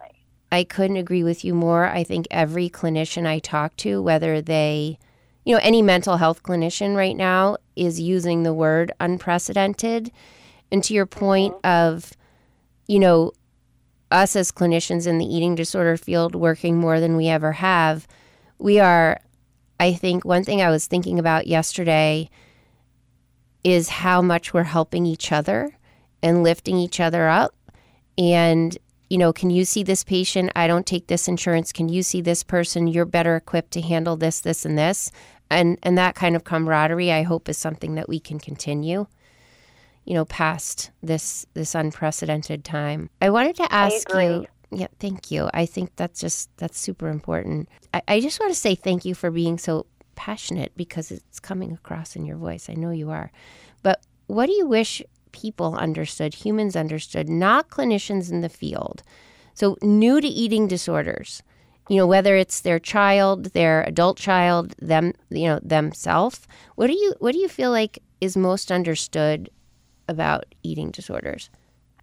I 0.51 0.63
couldn't 0.63 0.97
agree 0.97 1.23
with 1.23 1.45
you 1.45 1.53
more. 1.53 1.85
I 1.85 2.03
think 2.03 2.27
every 2.29 2.69
clinician 2.69 3.25
I 3.25 3.39
talk 3.39 3.75
to, 3.77 4.01
whether 4.01 4.41
they, 4.41 4.99
you 5.45 5.55
know, 5.55 5.61
any 5.63 5.81
mental 5.81 6.17
health 6.17 6.43
clinician 6.43 6.95
right 6.95 7.15
now 7.15 7.57
is 7.75 7.99
using 7.99 8.43
the 8.43 8.53
word 8.53 8.91
unprecedented. 8.99 10.11
And 10.71 10.83
to 10.83 10.93
your 10.93 11.05
point 11.05 11.53
mm-hmm. 11.55 11.95
of, 11.95 12.13
you 12.87 12.99
know, 12.99 13.31
us 14.11 14.35
as 14.35 14.51
clinicians 14.51 15.07
in 15.07 15.17
the 15.17 15.25
eating 15.25 15.55
disorder 15.55 15.95
field 15.95 16.35
working 16.35 16.77
more 16.77 16.99
than 16.99 17.15
we 17.15 17.27
ever 17.27 17.53
have, 17.53 18.07
we 18.57 18.79
are, 18.79 19.19
I 19.79 19.93
think, 19.93 20.25
one 20.25 20.43
thing 20.43 20.61
I 20.61 20.69
was 20.69 20.85
thinking 20.85 21.17
about 21.17 21.47
yesterday 21.47 22.29
is 23.63 23.89
how 23.89 24.21
much 24.21 24.53
we're 24.53 24.63
helping 24.63 25.05
each 25.05 25.31
other 25.31 25.77
and 26.21 26.43
lifting 26.43 26.77
each 26.77 26.99
other 26.99 27.27
up. 27.27 27.55
And, 28.17 28.77
you 29.09 29.17
know, 29.17 29.33
can 29.33 29.49
you 29.49 29.65
see 29.65 29.83
this 29.83 30.03
patient? 30.03 30.51
I 30.55 30.67
don't 30.67 30.85
take 30.85 31.07
this 31.07 31.27
insurance. 31.27 31.71
Can 31.71 31.89
you 31.89 32.03
see 32.03 32.21
this 32.21 32.43
person? 32.43 32.87
You're 32.87 33.05
better 33.05 33.35
equipped 33.35 33.71
to 33.71 33.81
handle 33.81 34.17
this, 34.17 34.41
this, 34.41 34.65
and 34.65 34.77
this. 34.77 35.11
And 35.49 35.77
and 35.83 35.97
that 35.97 36.15
kind 36.15 36.37
of 36.37 36.45
camaraderie 36.45 37.11
I 37.11 37.23
hope 37.23 37.49
is 37.49 37.57
something 37.57 37.95
that 37.95 38.07
we 38.07 38.21
can 38.21 38.39
continue, 38.39 39.05
you 40.05 40.13
know, 40.13 40.23
past 40.23 40.91
this 41.03 41.45
this 41.53 41.75
unprecedented 41.75 42.63
time. 42.63 43.09
I 43.21 43.31
wanted 43.31 43.57
to 43.57 43.73
ask 43.73 44.07
you 44.13 44.45
yeah, 44.71 44.87
thank 44.99 45.31
you. 45.31 45.49
I 45.53 45.65
think 45.65 45.95
that's 45.97 46.21
just 46.21 46.49
that's 46.57 46.79
super 46.79 47.09
important. 47.09 47.67
I, 47.93 48.01
I 48.07 48.19
just 48.21 48.39
want 48.39 48.53
to 48.53 48.59
say 48.59 48.75
thank 48.75 49.03
you 49.03 49.13
for 49.13 49.29
being 49.29 49.57
so 49.57 49.85
passionate 50.15 50.71
because 50.77 51.11
it's 51.11 51.39
coming 51.39 51.73
across 51.73 52.15
in 52.15 52.25
your 52.25 52.37
voice. 52.37 52.69
I 52.69 52.73
know 52.73 52.91
you 52.91 53.09
are. 53.09 53.31
But 53.83 54.01
what 54.27 54.45
do 54.45 54.53
you 54.53 54.65
wish 54.65 55.03
people 55.31 55.75
understood, 55.75 56.33
humans 56.33 56.75
understood, 56.75 57.29
not 57.29 57.69
clinicians 57.69 58.31
in 58.31 58.41
the 58.41 58.49
field? 58.49 59.03
So 59.53 59.77
new 59.81 60.21
to 60.21 60.27
eating 60.27 60.67
disorders, 60.67 61.43
you 61.89 61.97
know, 61.97 62.07
whether 62.07 62.35
it's 62.35 62.61
their 62.61 62.79
child, 62.79 63.45
their 63.53 63.83
adult 63.83 64.17
child, 64.17 64.75
them, 64.79 65.13
you 65.29 65.47
know, 65.47 65.59
themselves. 65.61 66.47
What 66.75 66.87
do 66.87 66.93
you 66.93 67.15
what 67.19 67.33
do 67.33 67.39
you 67.39 67.49
feel 67.49 67.71
like 67.71 67.99
is 68.21 68.37
most 68.37 68.71
understood 68.71 69.49
about 70.07 70.45
eating 70.63 70.91
disorders? 70.91 71.49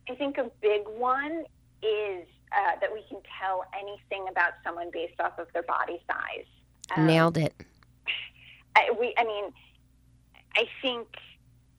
I 0.09 0.15
think 0.15 0.39
a 0.39 0.51
big 0.61 0.83
one 0.87 1.45
is 1.83 2.27
uh, 2.53 2.79
that 2.81 2.93
we 2.93 3.03
can 3.09 3.19
tell 3.41 3.65
anything 3.79 4.27
about 4.31 4.53
someone 4.65 4.91
based 4.93 5.21
off 5.21 5.39
of 5.39 5.47
their 5.53 5.63
body 5.63 6.01
size. 6.07 6.47
Um, 6.97 7.07
Nailed 7.07 7.39
it. 7.39 7.55
I, 8.75 8.91
we, 8.99 9.15
I 9.19 9.25
mean, 9.25 9.53
I 10.57 10.65
think 10.83 11.09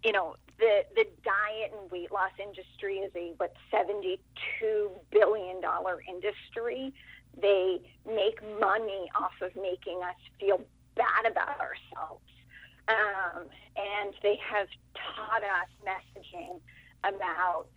you 0.04 0.12
know 0.12 0.36
the 0.60 0.84
the 0.96 1.06
diet 1.24 1.74
and 1.80 1.90
weight 1.92 2.12
loss 2.12 2.32
industry 2.42 2.98
is 2.98 3.12
a 3.16 3.34
what 3.38 3.54
seventy 3.72 4.20
two 4.60 4.92
billion 5.12 5.62
dollar 5.62 6.04
industry. 6.08 6.94
They 7.42 7.80
make 8.06 8.42
money 8.60 9.10
off 9.16 9.34
of 9.42 9.56
making 9.56 10.02
us 10.04 10.16
feel 10.40 10.62
bad 10.96 11.32
about 11.32 11.60
ourselves. 11.60 12.24
Um, 12.88 13.46
and 13.78 14.14
they 14.24 14.38
have 14.44 14.68
taught 14.96 15.44
us 15.44 15.70
messaging 15.86 16.60
about 17.04 17.68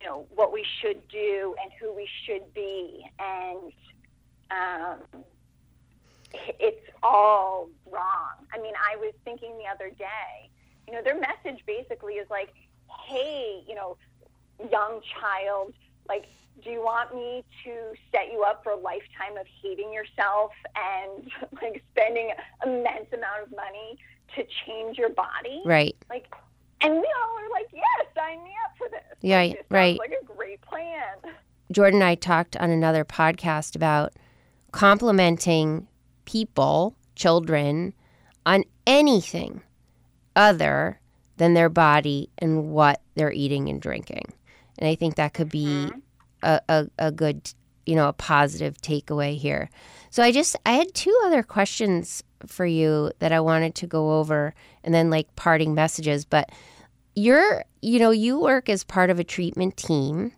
you 0.00 0.06
know 0.08 0.26
what 0.34 0.52
we 0.52 0.64
should 0.80 1.06
do 1.08 1.54
and 1.62 1.72
who 1.80 1.94
we 1.94 2.08
should 2.26 2.52
be 2.54 3.04
and 3.18 3.72
um, 4.50 5.24
it's 6.58 6.86
all 7.02 7.68
wrong 7.90 8.46
i 8.52 8.60
mean 8.60 8.74
i 8.90 8.96
was 8.96 9.12
thinking 9.24 9.56
the 9.58 9.64
other 9.72 9.90
day 9.90 10.50
you 10.86 10.92
know 10.92 11.02
their 11.02 11.18
message 11.20 11.62
basically 11.66 12.14
is 12.14 12.28
like 12.30 12.52
hey 13.06 13.62
you 13.68 13.74
know 13.74 13.96
young 14.70 15.00
child 15.20 15.72
like 16.08 16.26
do 16.62 16.70
you 16.70 16.80
want 16.82 17.14
me 17.14 17.42
to 17.64 17.70
set 18.12 18.30
you 18.30 18.42
up 18.42 18.62
for 18.62 18.72
a 18.72 18.76
lifetime 18.76 19.36
of 19.40 19.46
hating 19.62 19.92
yourself 19.92 20.52
and 20.76 21.30
like 21.62 21.82
spending 21.92 22.30
immense 22.64 23.06
amount 23.12 23.42
of 23.44 23.50
money 23.50 23.98
to 24.36 24.44
change 24.66 24.98
your 24.98 25.10
body 25.10 25.62
Right. 25.64 25.96
like 26.10 26.32
and 26.80 26.92
we 26.94 26.98
all 26.98 27.38
are 27.38 27.50
like 27.50 27.68
yes 27.72 28.06
sign 28.16 28.42
me 28.44 28.50
up 28.64 28.76
for 28.78 28.88
this 28.90 29.00
Yeah, 29.20 29.38
Like, 29.38 29.52
this 29.58 29.64
right. 29.70 29.98
like 29.98 30.12
a 30.20 30.24
great 30.24 30.60
plan 30.62 31.32
Jordan 31.70 32.02
and 32.02 32.08
I 32.10 32.14
talked 32.16 32.56
on 32.56 32.70
another 32.70 33.02
podcast 33.04 33.74
about 33.74 34.12
complimenting 34.72 35.86
people, 36.26 36.94
children, 37.14 37.94
on 38.44 38.64
anything 38.86 39.62
other 40.36 41.00
than 41.36 41.54
their 41.54 41.68
body 41.68 42.30
and 42.38 42.70
what 42.70 43.00
they're 43.14 43.32
eating 43.32 43.68
and 43.68 43.80
drinking. 43.80 44.32
And 44.78 44.88
I 44.88 44.94
think 44.94 45.16
that 45.16 45.34
could 45.34 45.48
be 45.48 45.66
mm-hmm. 45.66 45.98
a, 46.42 46.60
a, 46.68 46.86
a 46.98 47.12
good, 47.12 47.52
you 47.86 47.94
know, 47.94 48.08
a 48.08 48.12
positive 48.12 48.76
takeaway 48.78 49.36
here. 49.36 49.70
So 50.10 50.22
I 50.22 50.30
just, 50.32 50.56
I 50.66 50.72
had 50.72 50.94
two 50.94 51.16
other 51.24 51.42
questions 51.42 52.22
for 52.46 52.66
you 52.66 53.12
that 53.18 53.32
I 53.32 53.40
wanted 53.40 53.74
to 53.76 53.86
go 53.86 54.18
over 54.18 54.54
and 54.84 54.94
then 54.94 55.10
like 55.10 55.34
parting 55.36 55.74
messages. 55.74 56.24
But 56.24 56.50
you're, 57.14 57.64
you 57.80 57.98
know, 57.98 58.10
you 58.10 58.38
work 58.38 58.68
as 58.68 58.84
part 58.84 59.10
of 59.10 59.18
a 59.18 59.24
treatment 59.24 59.76
team 59.76 60.32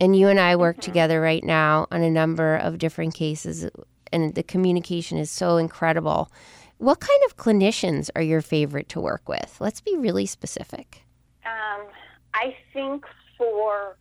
and 0.00 0.16
you 0.16 0.28
and 0.28 0.40
I 0.40 0.56
work 0.56 0.76
mm-hmm. 0.76 0.82
together 0.82 1.20
right 1.20 1.44
now 1.44 1.86
on 1.90 2.02
a 2.02 2.10
number 2.10 2.56
of 2.56 2.78
different 2.78 3.14
cases, 3.14 3.68
and 4.12 4.34
the 4.34 4.42
communication 4.42 5.18
is 5.18 5.30
so 5.30 5.56
incredible. 5.56 6.30
What 6.78 7.00
kind 7.00 7.20
of 7.26 7.36
clinicians 7.36 8.08
are 8.14 8.22
your 8.22 8.40
favorite 8.40 8.88
to 8.90 9.00
work 9.00 9.28
with? 9.28 9.56
Let's 9.60 9.80
be 9.80 9.96
really 9.96 10.26
specific. 10.26 11.02
Um, 11.44 11.86
I 12.34 12.56
think 12.72 13.04
for 13.36 13.96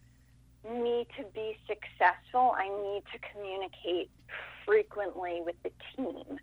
me 0.64 1.08
to 1.18 1.26
be 1.34 1.58
successful, 1.68 2.54
I 2.56 2.70
need 2.70 3.02
to 3.14 3.20
communicate 3.34 4.12
frequently 4.64 5.42
with 5.44 5.56
the 5.64 5.72
team. 5.96 6.38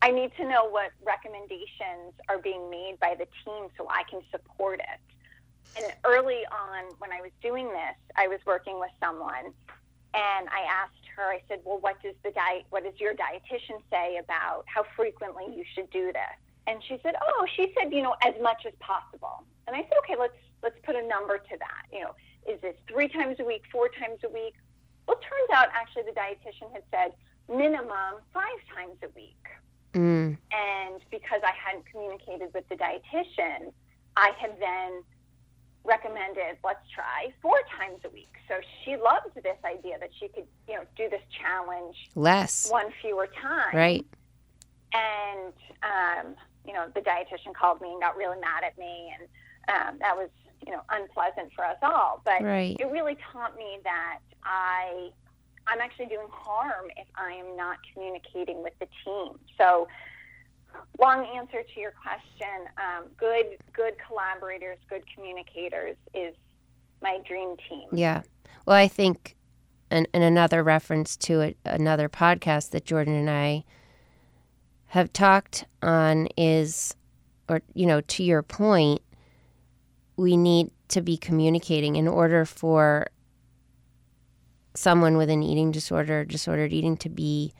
I 0.00 0.12
need 0.12 0.30
to 0.38 0.48
know 0.48 0.66
what 0.66 0.92
recommendations 1.04 2.14
are 2.30 2.38
being 2.38 2.70
made 2.70 2.98
by 2.98 3.14
the 3.18 3.26
team 3.44 3.68
so 3.76 3.86
I 3.90 4.04
can 4.08 4.22
support 4.30 4.80
it. 4.80 5.82
And 5.82 5.92
early 6.04 6.46
on, 6.50 6.84
when 6.98 7.12
I 7.12 7.20
was 7.20 7.32
doing 7.42 7.66
this, 7.68 7.96
I 8.16 8.28
was 8.28 8.38
working 8.46 8.80
with 8.80 8.90
someone, 9.02 9.52
and 10.14 10.48
I 10.48 10.64
asked 10.70 11.05
her. 11.16 11.24
I 11.24 11.42
said, 11.48 11.60
"Well, 11.64 11.78
what 11.78 12.02
does 12.02 12.14
the 12.22 12.30
diet? 12.30 12.66
What 12.70 12.84
does 12.84 12.98
your 13.00 13.14
dietitian 13.14 13.82
say 13.90 14.18
about 14.18 14.64
how 14.66 14.84
frequently 14.94 15.46
you 15.54 15.64
should 15.74 15.90
do 15.90 16.12
this?" 16.12 16.36
And 16.66 16.82
she 16.84 16.98
said, 17.02 17.14
"Oh, 17.20 17.46
she 17.54 17.72
said, 17.78 17.92
you 17.92 18.02
know, 18.02 18.14
as 18.22 18.34
much 18.40 18.66
as 18.66 18.74
possible." 18.80 19.44
And 19.66 19.74
I 19.76 19.82
said, 19.82 19.98
"Okay, 20.04 20.16
let's 20.18 20.36
let's 20.62 20.78
put 20.84 20.96
a 20.96 21.06
number 21.06 21.38
to 21.38 21.56
that. 21.58 21.82
You 21.92 22.00
know, 22.04 22.14
is 22.46 22.60
this 22.60 22.76
three 22.88 23.08
times 23.08 23.36
a 23.40 23.44
week, 23.44 23.62
four 23.72 23.88
times 23.88 24.20
a 24.24 24.28
week?" 24.28 24.54
Well, 25.06 25.16
it 25.16 25.22
turns 25.22 25.50
out 25.52 25.68
actually 25.72 26.02
the 26.02 26.18
dietitian 26.18 26.72
had 26.72 26.82
said 26.90 27.12
minimum 27.48 28.20
five 28.34 28.58
times 28.74 28.98
a 29.02 29.08
week. 29.14 29.46
Mm, 29.94 30.36
And 30.52 31.00
because 31.10 31.40
I 31.44 31.52
hadn't 31.52 31.86
communicated 31.86 32.52
with 32.52 32.68
the 32.68 32.76
dietitian, 32.76 33.72
I 34.16 34.32
had 34.38 34.58
then 34.60 35.02
recommended 35.86 36.58
let's 36.64 36.84
try 36.94 37.28
four 37.40 37.58
times 37.78 38.00
a 38.04 38.10
week. 38.10 38.32
So 38.48 38.54
she 38.84 38.96
loved 38.96 39.34
this 39.36 39.56
idea 39.64 39.98
that 40.00 40.10
she 40.18 40.28
could, 40.28 40.44
you 40.68 40.74
know, 40.74 40.82
do 40.96 41.08
this 41.08 41.22
challenge 41.40 41.96
less. 42.14 42.68
one 42.70 42.92
fewer 43.00 43.28
time. 43.40 43.74
Right. 43.74 44.06
And 44.92 45.52
um, 45.82 46.34
you 46.66 46.72
know, 46.72 46.86
the 46.94 47.00
dietitian 47.00 47.54
called 47.54 47.80
me 47.80 47.92
and 47.92 48.00
got 48.00 48.16
really 48.16 48.38
mad 48.40 48.64
at 48.64 48.76
me, 48.78 49.12
and 49.18 49.28
um, 49.68 49.98
that 50.00 50.16
was 50.16 50.30
you 50.64 50.72
know 50.72 50.82
unpleasant 50.90 51.52
for 51.54 51.64
us 51.64 51.76
all. 51.82 52.22
But 52.24 52.42
Right. 52.42 52.76
it 52.78 52.90
really 52.90 53.16
taught 53.32 53.56
me 53.56 53.78
that 53.84 54.18
I 54.42 55.10
I'm 55.66 55.80
actually 55.80 56.06
doing 56.06 56.28
harm 56.30 56.86
if 56.96 57.06
I 57.16 57.32
am 57.32 57.56
not 57.56 57.78
communicating 57.92 58.62
with 58.62 58.74
the 58.78 58.86
team. 59.04 59.38
So 59.58 59.88
long 60.98 61.26
answer 61.36 61.62
to 61.62 61.80
your 61.80 61.92
question. 61.92 62.66
Um, 62.78 63.04
good 63.16 63.58
good 63.72 63.94
collaborators, 64.06 64.78
good 64.88 65.02
communicators 65.14 65.96
is 66.14 66.34
my 67.02 67.18
dream 67.26 67.56
team. 67.68 67.88
Yeah. 67.92 68.22
Well, 68.64 68.76
I 68.76 68.88
think, 68.88 69.36
and, 69.90 70.08
and 70.12 70.24
another 70.24 70.62
reference 70.62 71.16
to 71.18 71.40
it, 71.40 71.56
another 71.64 72.08
podcast 72.08 72.70
that 72.70 72.84
Jordan 72.84 73.14
and 73.14 73.30
I 73.30 73.64
have 74.86 75.12
talked 75.12 75.66
on 75.82 76.28
is, 76.36 76.94
or, 77.48 77.60
you 77.74 77.86
know, 77.86 78.00
to 78.00 78.22
your 78.22 78.42
point, 78.42 79.02
we 80.16 80.36
need 80.36 80.70
to 80.88 81.02
be 81.02 81.16
communicating 81.16 81.96
in 81.96 82.08
order 82.08 82.44
for 82.44 83.08
someone 84.74 85.16
with 85.16 85.30
an 85.30 85.42
eating 85.42 85.70
disorder, 85.70 86.24
disordered 86.24 86.72
eating 86.72 86.96
to 86.98 87.08
be 87.08 87.52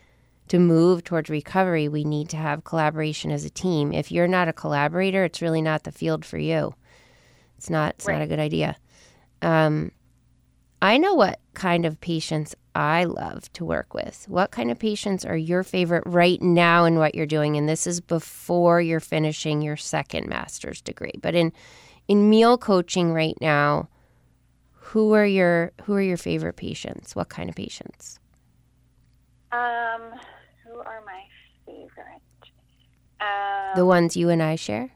to 0.48 0.58
move 0.58 1.04
towards 1.04 1.28
recovery, 1.30 1.88
we 1.88 2.04
need 2.04 2.28
to 2.30 2.36
have 2.36 2.64
collaboration 2.64 3.30
as 3.30 3.44
a 3.44 3.50
team. 3.50 3.92
If 3.92 4.12
you're 4.12 4.28
not 4.28 4.48
a 4.48 4.52
collaborator, 4.52 5.24
it's 5.24 5.42
really 5.42 5.62
not 5.62 5.84
the 5.84 5.92
field 5.92 6.24
for 6.24 6.38
you. 6.38 6.74
It's 7.56 7.70
not. 7.70 7.94
It's 7.96 8.06
not 8.06 8.22
a 8.22 8.26
good 8.26 8.38
idea. 8.38 8.76
Um, 9.42 9.92
I 10.82 10.98
know 10.98 11.14
what 11.14 11.40
kind 11.54 11.86
of 11.86 12.00
patients 12.00 12.54
I 12.74 13.04
love 13.04 13.50
to 13.54 13.64
work 13.64 13.94
with. 13.94 14.26
What 14.28 14.50
kind 14.50 14.70
of 14.70 14.78
patients 14.78 15.24
are 15.24 15.36
your 15.36 15.62
favorite 15.62 16.04
right 16.04 16.40
now 16.42 16.84
in 16.84 16.98
what 16.98 17.14
you're 17.14 17.24
doing? 17.24 17.56
And 17.56 17.68
this 17.68 17.86
is 17.86 18.00
before 18.00 18.80
you're 18.80 19.00
finishing 19.00 19.62
your 19.62 19.76
second 19.76 20.28
master's 20.28 20.82
degree. 20.82 21.14
But 21.22 21.34
in 21.34 21.52
in 22.08 22.28
meal 22.30 22.58
coaching 22.58 23.12
right 23.12 23.36
now, 23.40 23.88
who 24.72 25.14
are 25.14 25.26
your 25.26 25.72
who 25.84 25.94
are 25.94 26.02
your 26.02 26.18
favorite 26.18 26.56
patients? 26.56 27.16
What 27.16 27.30
kind 27.30 27.48
of 27.48 27.56
patients? 27.56 28.20
Um, 29.52 30.02
who 30.76 30.82
are 30.82 31.02
my 31.04 31.22
favorite? 31.64 32.22
Um, 33.20 33.76
The 33.76 33.86
ones 33.86 34.16
you 34.16 34.28
and 34.28 34.42
I 34.42 34.56
share? 34.56 34.90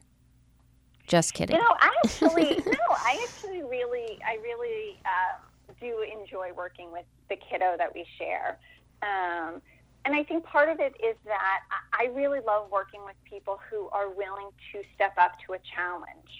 Just 1.07 1.33
kidding. 1.33 1.55
You 1.55 1.61
know, 1.61 1.75
I 1.79 1.89
actually 2.05 2.43
no, 2.65 2.95
I 3.03 3.17
actually 3.27 3.63
really, 3.63 4.19
I 4.25 4.37
really 4.43 4.97
uh, 5.05 5.73
do 5.79 6.05
enjoy 6.19 6.53
working 6.55 6.91
with 6.91 7.05
the 7.29 7.35
kiddo 7.35 7.75
that 7.77 7.93
we 7.93 8.05
share, 8.17 8.59
um, 9.01 9.61
and 10.05 10.15
I 10.15 10.23
think 10.23 10.45
part 10.45 10.69
of 10.69 10.79
it 10.79 10.93
is 11.03 11.15
that 11.25 11.59
I 11.99 12.05
I 12.05 12.07
really 12.13 12.39
love 12.45 12.69
working 12.71 13.01
with 13.05 13.15
people 13.29 13.59
who 13.69 13.89
are 13.89 14.09
willing 14.09 14.49
to 14.71 14.81
step 14.95 15.13
up 15.19 15.33
to 15.47 15.53
a 15.53 15.59
challenge. 15.75 16.31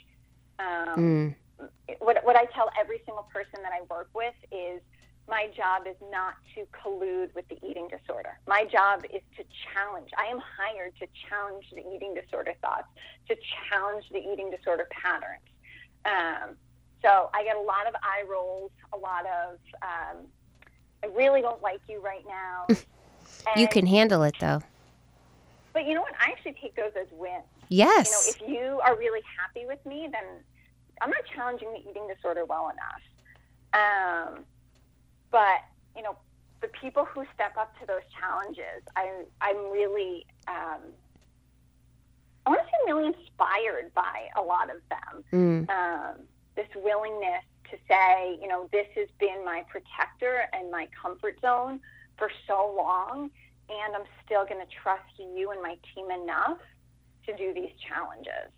Um, 0.60 1.00
Mm, 1.02 1.36
what, 2.00 2.18
what 2.24 2.36
I 2.36 2.46
tell 2.56 2.70
every 2.80 3.02
single 3.06 3.28
person 3.34 3.62
that 3.62 3.72
I 3.72 3.82
work 3.90 4.10
with 4.16 4.34
is 4.52 4.82
my 5.32 5.48
job 5.56 5.88
is 5.88 5.96
not 6.12 6.34
to 6.54 6.68
collude 6.78 7.34
with 7.34 7.48
the 7.48 7.58
eating 7.66 7.88
disorder. 7.88 8.38
My 8.48 8.66
job 8.66 9.06
is 9.06 9.22
to 9.38 9.46
challenge. 9.74 10.10
I 10.18 10.26
am 10.26 10.40
hired 10.58 10.94
to 11.00 11.08
challenge 11.30 11.66
the 11.74 11.84
eating 11.96 12.14
disorder 12.14 12.54
thoughts, 12.62 12.90
to 13.30 13.38
challenge 13.70 14.04
the 14.12 14.20
eating 14.20 14.52
disorder 14.52 14.88
patterns. 14.92 15.48
Um, 16.04 16.58
so 17.02 17.30
I 17.34 17.46
get 17.46 17.56
a 17.56 17.62
lot 17.62 17.88
of 17.88 17.96
eye 18.04 18.24
rolls, 18.30 18.72
a 18.94 18.98
lot 18.98 19.26
of, 19.26 19.58
um, 19.82 20.28
I 21.02 21.08
really 21.16 21.42
don't 21.42 21.62
like 21.64 21.80
you 21.88 22.02
right 22.02 22.26
now. 22.28 22.68
you 23.56 23.70
can 23.70 23.88
handle 23.88 24.24
it 24.24 24.36
though. 24.42 24.62
But 25.72 25.86
you 25.86 25.94
know 25.94 26.02
what? 26.02 26.14
I 26.20 26.32
actually 26.32 26.58
take 26.62 26.76
those 26.76 26.92
as 27.00 27.08
wins. 27.14 27.46
Yes. 27.70 28.36
You 28.42 28.48
know, 28.48 28.50
if 28.50 28.54
you 28.54 28.80
are 28.82 28.98
really 28.98 29.22
happy 29.40 29.66
with 29.66 29.84
me, 29.86 30.10
then 30.12 30.44
I'm 31.02 31.10
not 31.10 31.24
challenging 31.34 31.72
the 31.72 31.90
eating 31.90 32.06
disorder 32.14 32.44
well 32.44 32.70
enough. 32.70 33.02
Um, 33.74 34.44
but 35.32 35.60
you 35.96 36.04
know, 36.04 36.16
the 36.62 36.68
people 36.70 37.06
who 37.06 37.26
step 37.34 37.58
up 37.58 37.78
to 37.80 37.86
those 37.88 38.06
challenges, 38.20 38.82
I 38.96 39.24
I'm 39.42 39.72
really 39.72 40.26
um, 40.48 40.82
I 42.46 42.50
want 42.50 42.62
to 42.62 42.66
say 42.68 42.72
I'm 42.88 42.96
really 42.96 43.08
inspired 43.08 43.94
by 43.94 44.30
a 44.36 44.42
lot 44.42 44.70
of 44.70 44.78
them. 44.90 45.24
Mm, 45.32 45.70
Um, 45.70 46.16
this 46.56 46.68
willingness 46.76 47.44
to 47.72 47.78
say, 47.88 48.38
you 48.42 48.48
know, 48.48 48.68
this 48.72 48.88
has 48.96 49.08
been 49.20 49.46
my 49.46 49.64
protector 49.70 50.46
and 50.54 50.70
my 50.70 50.88
comfort 51.02 51.40
zone 51.42 51.80
for 52.18 52.30
so 52.48 52.76
long, 52.78 53.32
and 53.70 53.96
I'm 53.96 54.04
still 54.26 54.44
going 54.46 54.60
to 54.60 54.72
trust 54.84 55.14
you 55.18 55.52
and 55.52 55.62
my 55.62 55.78
team 55.96 56.12
enough 56.12 56.58
to 57.26 57.36
do 57.38 57.54
these 57.54 57.72
challenges. 57.88 58.52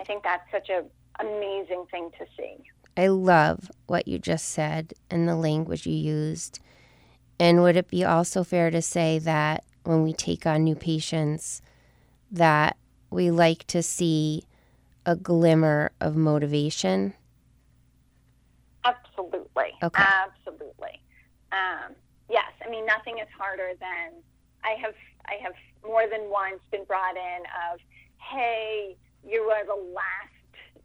I 0.00 0.04
think 0.04 0.24
that's 0.24 0.50
such 0.50 0.68
a 0.70 0.84
amazing 1.20 1.86
thing 1.90 2.10
to 2.18 2.26
see. 2.36 2.56
I 2.96 3.08
love 3.08 3.70
what 3.86 4.06
you 4.06 4.18
just 4.18 4.48
said 4.48 4.94
and 5.10 5.28
the 5.28 5.36
language 5.36 5.86
you 5.86 5.94
used. 5.94 6.60
And 7.38 7.62
would 7.62 7.76
it 7.76 7.88
be 7.88 8.04
also 8.04 8.44
fair 8.44 8.70
to 8.70 8.80
say 8.80 9.18
that 9.20 9.64
when 9.82 10.02
we 10.02 10.12
take 10.12 10.46
on 10.46 10.64
new 10.64 10.76
patients, 10.76 11.60
that 12.30 12.76
we 13.10 13.30
like 13.30 13.66
to 13.68 13.82
see 13.82 14.44
a 15.04 15.16
glimmer 15.16 15.90
of 16.00 16.16
motivation? 16.16 17.14
Absolutely. 18.84 19.72
Okay. 19.82 20.02
Absolutely. 20.02 21.00
Um, 21.52 21.94
yes. 22.30 22.52
I 22.64 22.70
mean, 22.70 22.86
nothing 22.86 23.18
is 23.18 23.28
harder 23.36 23.70
than 23.80 24.22
I 24.62 24.76
have. 24.80 24.94
I 25.26 25.42
have 25.42 25.54
more 25.84 26.04
than 26.10 26.30
once 26.30 26.60
been 26.70 26.84
brought 26.84 27.16
in 27.16 27.42
of, 27.72 27.80
hey, 28.18 28.96
you 29.26 29.40
are 29.42 29.64
the 29.64 29.74
last 29.92 30.30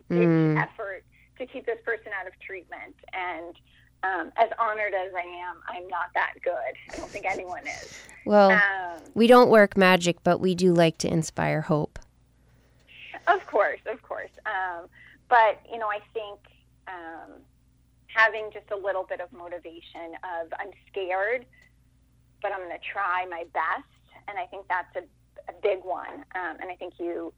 Mm. 0.09 0.57
effort 0.57 1.03
to 1.39 1.45
keep 1.45 1.65
this 1.65 1.79
person 1.83 2.11
out 2.19 2.27
of 2.27 2.33
treatment, 2.39 2.95
and 3.13 3.55
um, 4.03 4.31
as 4.37 4.49
honored 4.59 4.93
as 4.93 5.11
I 5.13 5.21
am, 5.21 5.57
I'm 5.67 5.87
not 5.87 6.11
that 6.13 6.33
good. 6.43 6.53
I 6.93 6.97
don't 6.97 7.09
think 7.09 7.25
anyone 7.25 7.65
is. 7.67 7.99
Well, 8.25 8.51
Um, 8.51 9.01
we 9.13 9.27
don't 9.27 9.49
work 9.49 9.75
magic, 9.75 10.23
but 10.23 10.39
we 10.39 10.55
do 10.55 10.73
like 10.73 10.97
to 10.99 11.07
inspire 11.11 11.61
hope. 11.61 11.99
Of 13.27 13.45
course, 13.45 13.81
of 13.91 14.01
course. 14.01 14.31
Um, 14.45 14.87
but 15.27 15.61
you 15.71 15.77
know, 15.79 15.87
I 15.87 15.99
think 16.13 16.39
um, 16.87 17.31
having 18.07 18.49
just 18.53 18.71
a 18.71 18.77
little 18.77 19.03
bit 19.03 19.19
of 19.21 19.31
motivation 19.33 20.15
of 20.23 20.51
I'm 20.59 20.71
scared, 20.89 21.45
but 22.41 22.51
I'm 22.51 22.59
going 22.59 22.71
to 22.71 22.85
try 22.93 23.25
my 23.29 23.43
best, 23.53 23.85
and 24.27 24.37
I 24.39 24.45
think 24.45 24.65
that's 24.69 24.95
a, 24.95 25.03
a 25.51 25.53
big 25.61 25.83
one. 25.83 26.23
Um, 26.35 26.57
and 26.61 26.71
I 26.71 26.75
think 26.75 26.93
you 26.99 27.33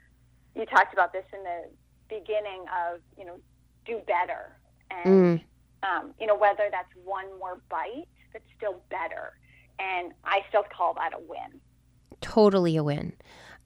you 0.56 0.66
talked 0.66 0.94
about 0.94 1.12
this 1.12 1.26
in 1.34 1.44
the 1.44 1.70
beginning 2.08 2.66
of 2.86 3.00
you 3.18 3.26
know 3.26 3.40
do 3.86 4.02
better, 4.08 4.56
and 4.90 5.42
um, 5.84 6.14
you 6.20 6.28
know 6.28 6.38
whether 6.38 6.68
that's 6.72 6.92
one 7.04 7.26
more 7.40 7.60
bite, 7.70 8.08
but 8.34 8.42
still 8.58 8.82
better. 8.90 9.34
And 9.80 10.14
I 10.24 10.42
still 10.50 10.64
call 10.76 10.94
that 10.96 11.14
a 11.14 11.20
win. 11.20 11.60
Totally 12.22 12.78
a 12.78 12.84
win. 12.84 13.14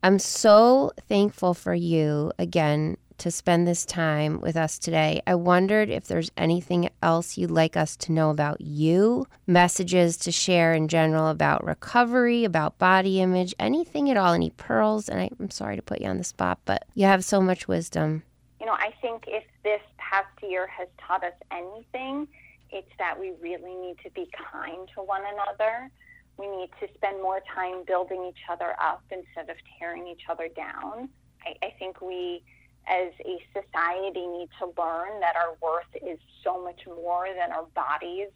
I'm 0.02 0.20
so 0.20 0.92
thankful 1.10 1.54
for 1.54 1.74
you 1.74 2.32
again 2.40 2.96
to 3.18 3.32
spend 3.32 3.68
this 3.68 3.86
time 3.86 4.40
with 4.42 4.56
us 4.56 4.78
today. 4.78 5.22
I 5.26 5.36
wondered 5.36 5.90
if 5.90 6.08
there's 6.08 6.32
anything 6.38 6.90
else 7.02 7.38
you'd 7.38 7.52
like 7.52 7.76
us 7.78 7.96
to 7.98 8.12
know 8.12 8.30
about 8.30 8.62
you, 8.62 9.26
messages 9.48 10.18
to 10.18 10.32
share 10.32 10.74
in 10.74 10.88
general 10.88 11.30
about 11.30 11.64
recovery, 11.66 12.44
about 12.44 12.78
body 12.78 13.22
image, 13.22 13.56
anything 13.58 14.10
at 14.10 14.18
all, 14.18 14.34
any 14.34 14.50
pearls. 14.52 15.10
And 15.10 15.20
I, 15.22 15.30
I'm 15.40 15.50
sorry 15.50 15.76
to 15.76 15.82
put 15.82 16.02
you 16.02 16.08
on 16.08 16.18
the 16.18 16.24
spot, 16.24 16.60
but 16.66 16.86
you 16.94 17.06
have 17.06 17.24
so 17.24 17.42
much 17.42 17.68
wisdom. 17.68 18.24
you 18.60 18.66
know, 18.66 18.74
I 18.74 18.94
think 19.02 19.26
if 19.28 19.44
this 19.64 19.82
past 20.10 20.28
year 20.42 20.68
has 20.68 20.88
taught 21.06 21.24
us 21.24 21.34
anything, 21.52 22.28
it's 22.72 22.92
that 22.98 23.20
we 23.20 23.34
really 23.42 23.76
need 23.76 23.98
to 24.04 24.10
be 24.12 24.28
kind 24.52 24.88
to 24.96 25.02
one 25.02 25.22
another. 25.22 25.90
We 26.38 26.48
need 26.48 26.70
to 26.82 26.88
spend 26.96 27.22
more 27.22 27.42
time 27.54 27.84
building 27.86 28.26
each 28.30 28.44
other 28.50 28.76
up 28.82 29.04
instead 29.10 29.50
of 29.50 29.58
tearing 29.78 30.08
each 30.08 30.24
other 30.30 30.50
down. 30.50 31.10
I, 31.46 31.56
I 31.66 31.74
think 31.80 32.02
we, 32.02 32.44
as 32.88 33.14
a 33.22 33.40
society, 33.54 34.28
need 34.28 34.50
to 34.60 34.66
learn 34.78 35.20
that 35.22 35.36
our 35.36 35.56
worth 35.62 35.94
is 35.96 36.20
so 36.44 36.62
much 36.62 36.82
more 36.86 37.28
than 37.28 37.52
our 37.52 37.66
bodies, 37.74 38.30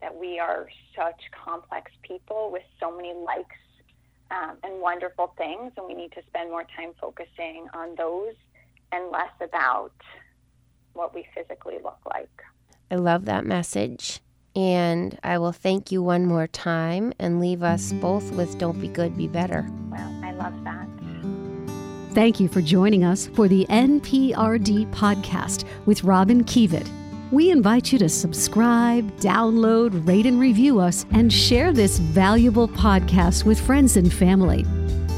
that 0.00 0.14
we 0.14 0.38
are 0.38 0.68
such 0.96 1.20
complex 1.44 1.92
people 2.02 2.50
with 2.50 2.64
so 2.80 2.94
many 2.94 3.12
likes 3.14 3.56
um, 4.30 4.56
and 4.64 4.80
wonderful 4.80 5.32
things, 5.38 5.72
and 5.76 5.86
we 5.86 5.94
need 5.94 6.12
to 6.12 6.22
spend 6.26 6.50
more 6.50 6.66
time 6.76 6.92
focusing 7.00 7.68
on 7.72 7.94
those 7.96 8.34
and 8.92 9.10
less 9.10 9.32
about 9.40 9.92
what 10.94 11.14
we 11.14 11.26
physically 11.34 11.78
look 11.82 11.98
like. 12.06 12.42
I 12.90 12.96
love 12.96 13.26
that 13.26 13.44
message. 13.44 14.20
And 14.56 15.18
I 15.24 15.38
will 15.38 15.52
thank 15.52 15.90
you 15.90 16.02
one 16.02 16.26
more 16.26 16.46
time 16.46 17.12
and 17.18 17.40
leave 17.40 17.62
us 17.62 17.92
both 17.94 18.30
with 18.32 18.56
Don't 18.58 18.80
Be 18.80 18.88
Good, 18.88 19.16
Be 19.16 19.26
Better. 19.26 19.68
Well, 19.90 20.20
I 20.24 20.30
love 20.32 20.54
that. 20.64 20.88
Thank 22.14 22.38
you 22.38 22.46
for 22.46 22.62
joining 22.62 23.02
us 23.02 23.26
for 23.26 23.48
the 23.48 23.66
NPRD 23.68 24.92
podcast 24.92 25.64
with 25.86 26.04
Robyn 26.04 26.44
Kievit. 26.44 26.88
We 27.32 27.50
invite 27.50 27.90
you 27.90 27.98
to 27.98 28.08
subscribe, 28.08 29.10
download, 29.16 30.06
rate, 30.06 30.24
and 30.24 30.38
review 30.38 30.78
us, 30.78 31.04
and 31.10 31.32
share 31.32 31.72
this 31.72 31.98
valuable 31.98 32.68
podcast 32.68 33.44
with 33.44 33.58
friends 33.58 33.96
and 33.96 34.12
family. 34.12 34.64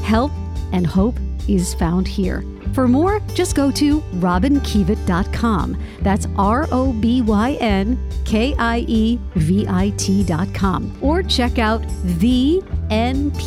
Help 0.01 0.31
and 0.71 0.87
hope 0.87 1.19
is 1.47 1.75
found 1.75 2.07
here. 2.07 2.43
For 2.73 2.87
more, 2.87 3.19
just 3.33 3.55
go 3.55 3.71
to 3.71 4.01
robynkievit.com. 4.01 5.77
That's 6.01 6.27
R 6.37 6.67
O 6.71 6.93
B 6.93 7.21
Y 7.21 7.53
N 7.59 7.97
K 8.25 8.55
I 8.57 8.85
E 8.87 9.19
V 9.35 9.65
I 9.67 9.89
T.com. 9.97 10.97
Or 11.01 11.23
check 11.23 11.59
out 11.59 11.83
the 12.19 12.61
NPRD.com. 12.89 13.37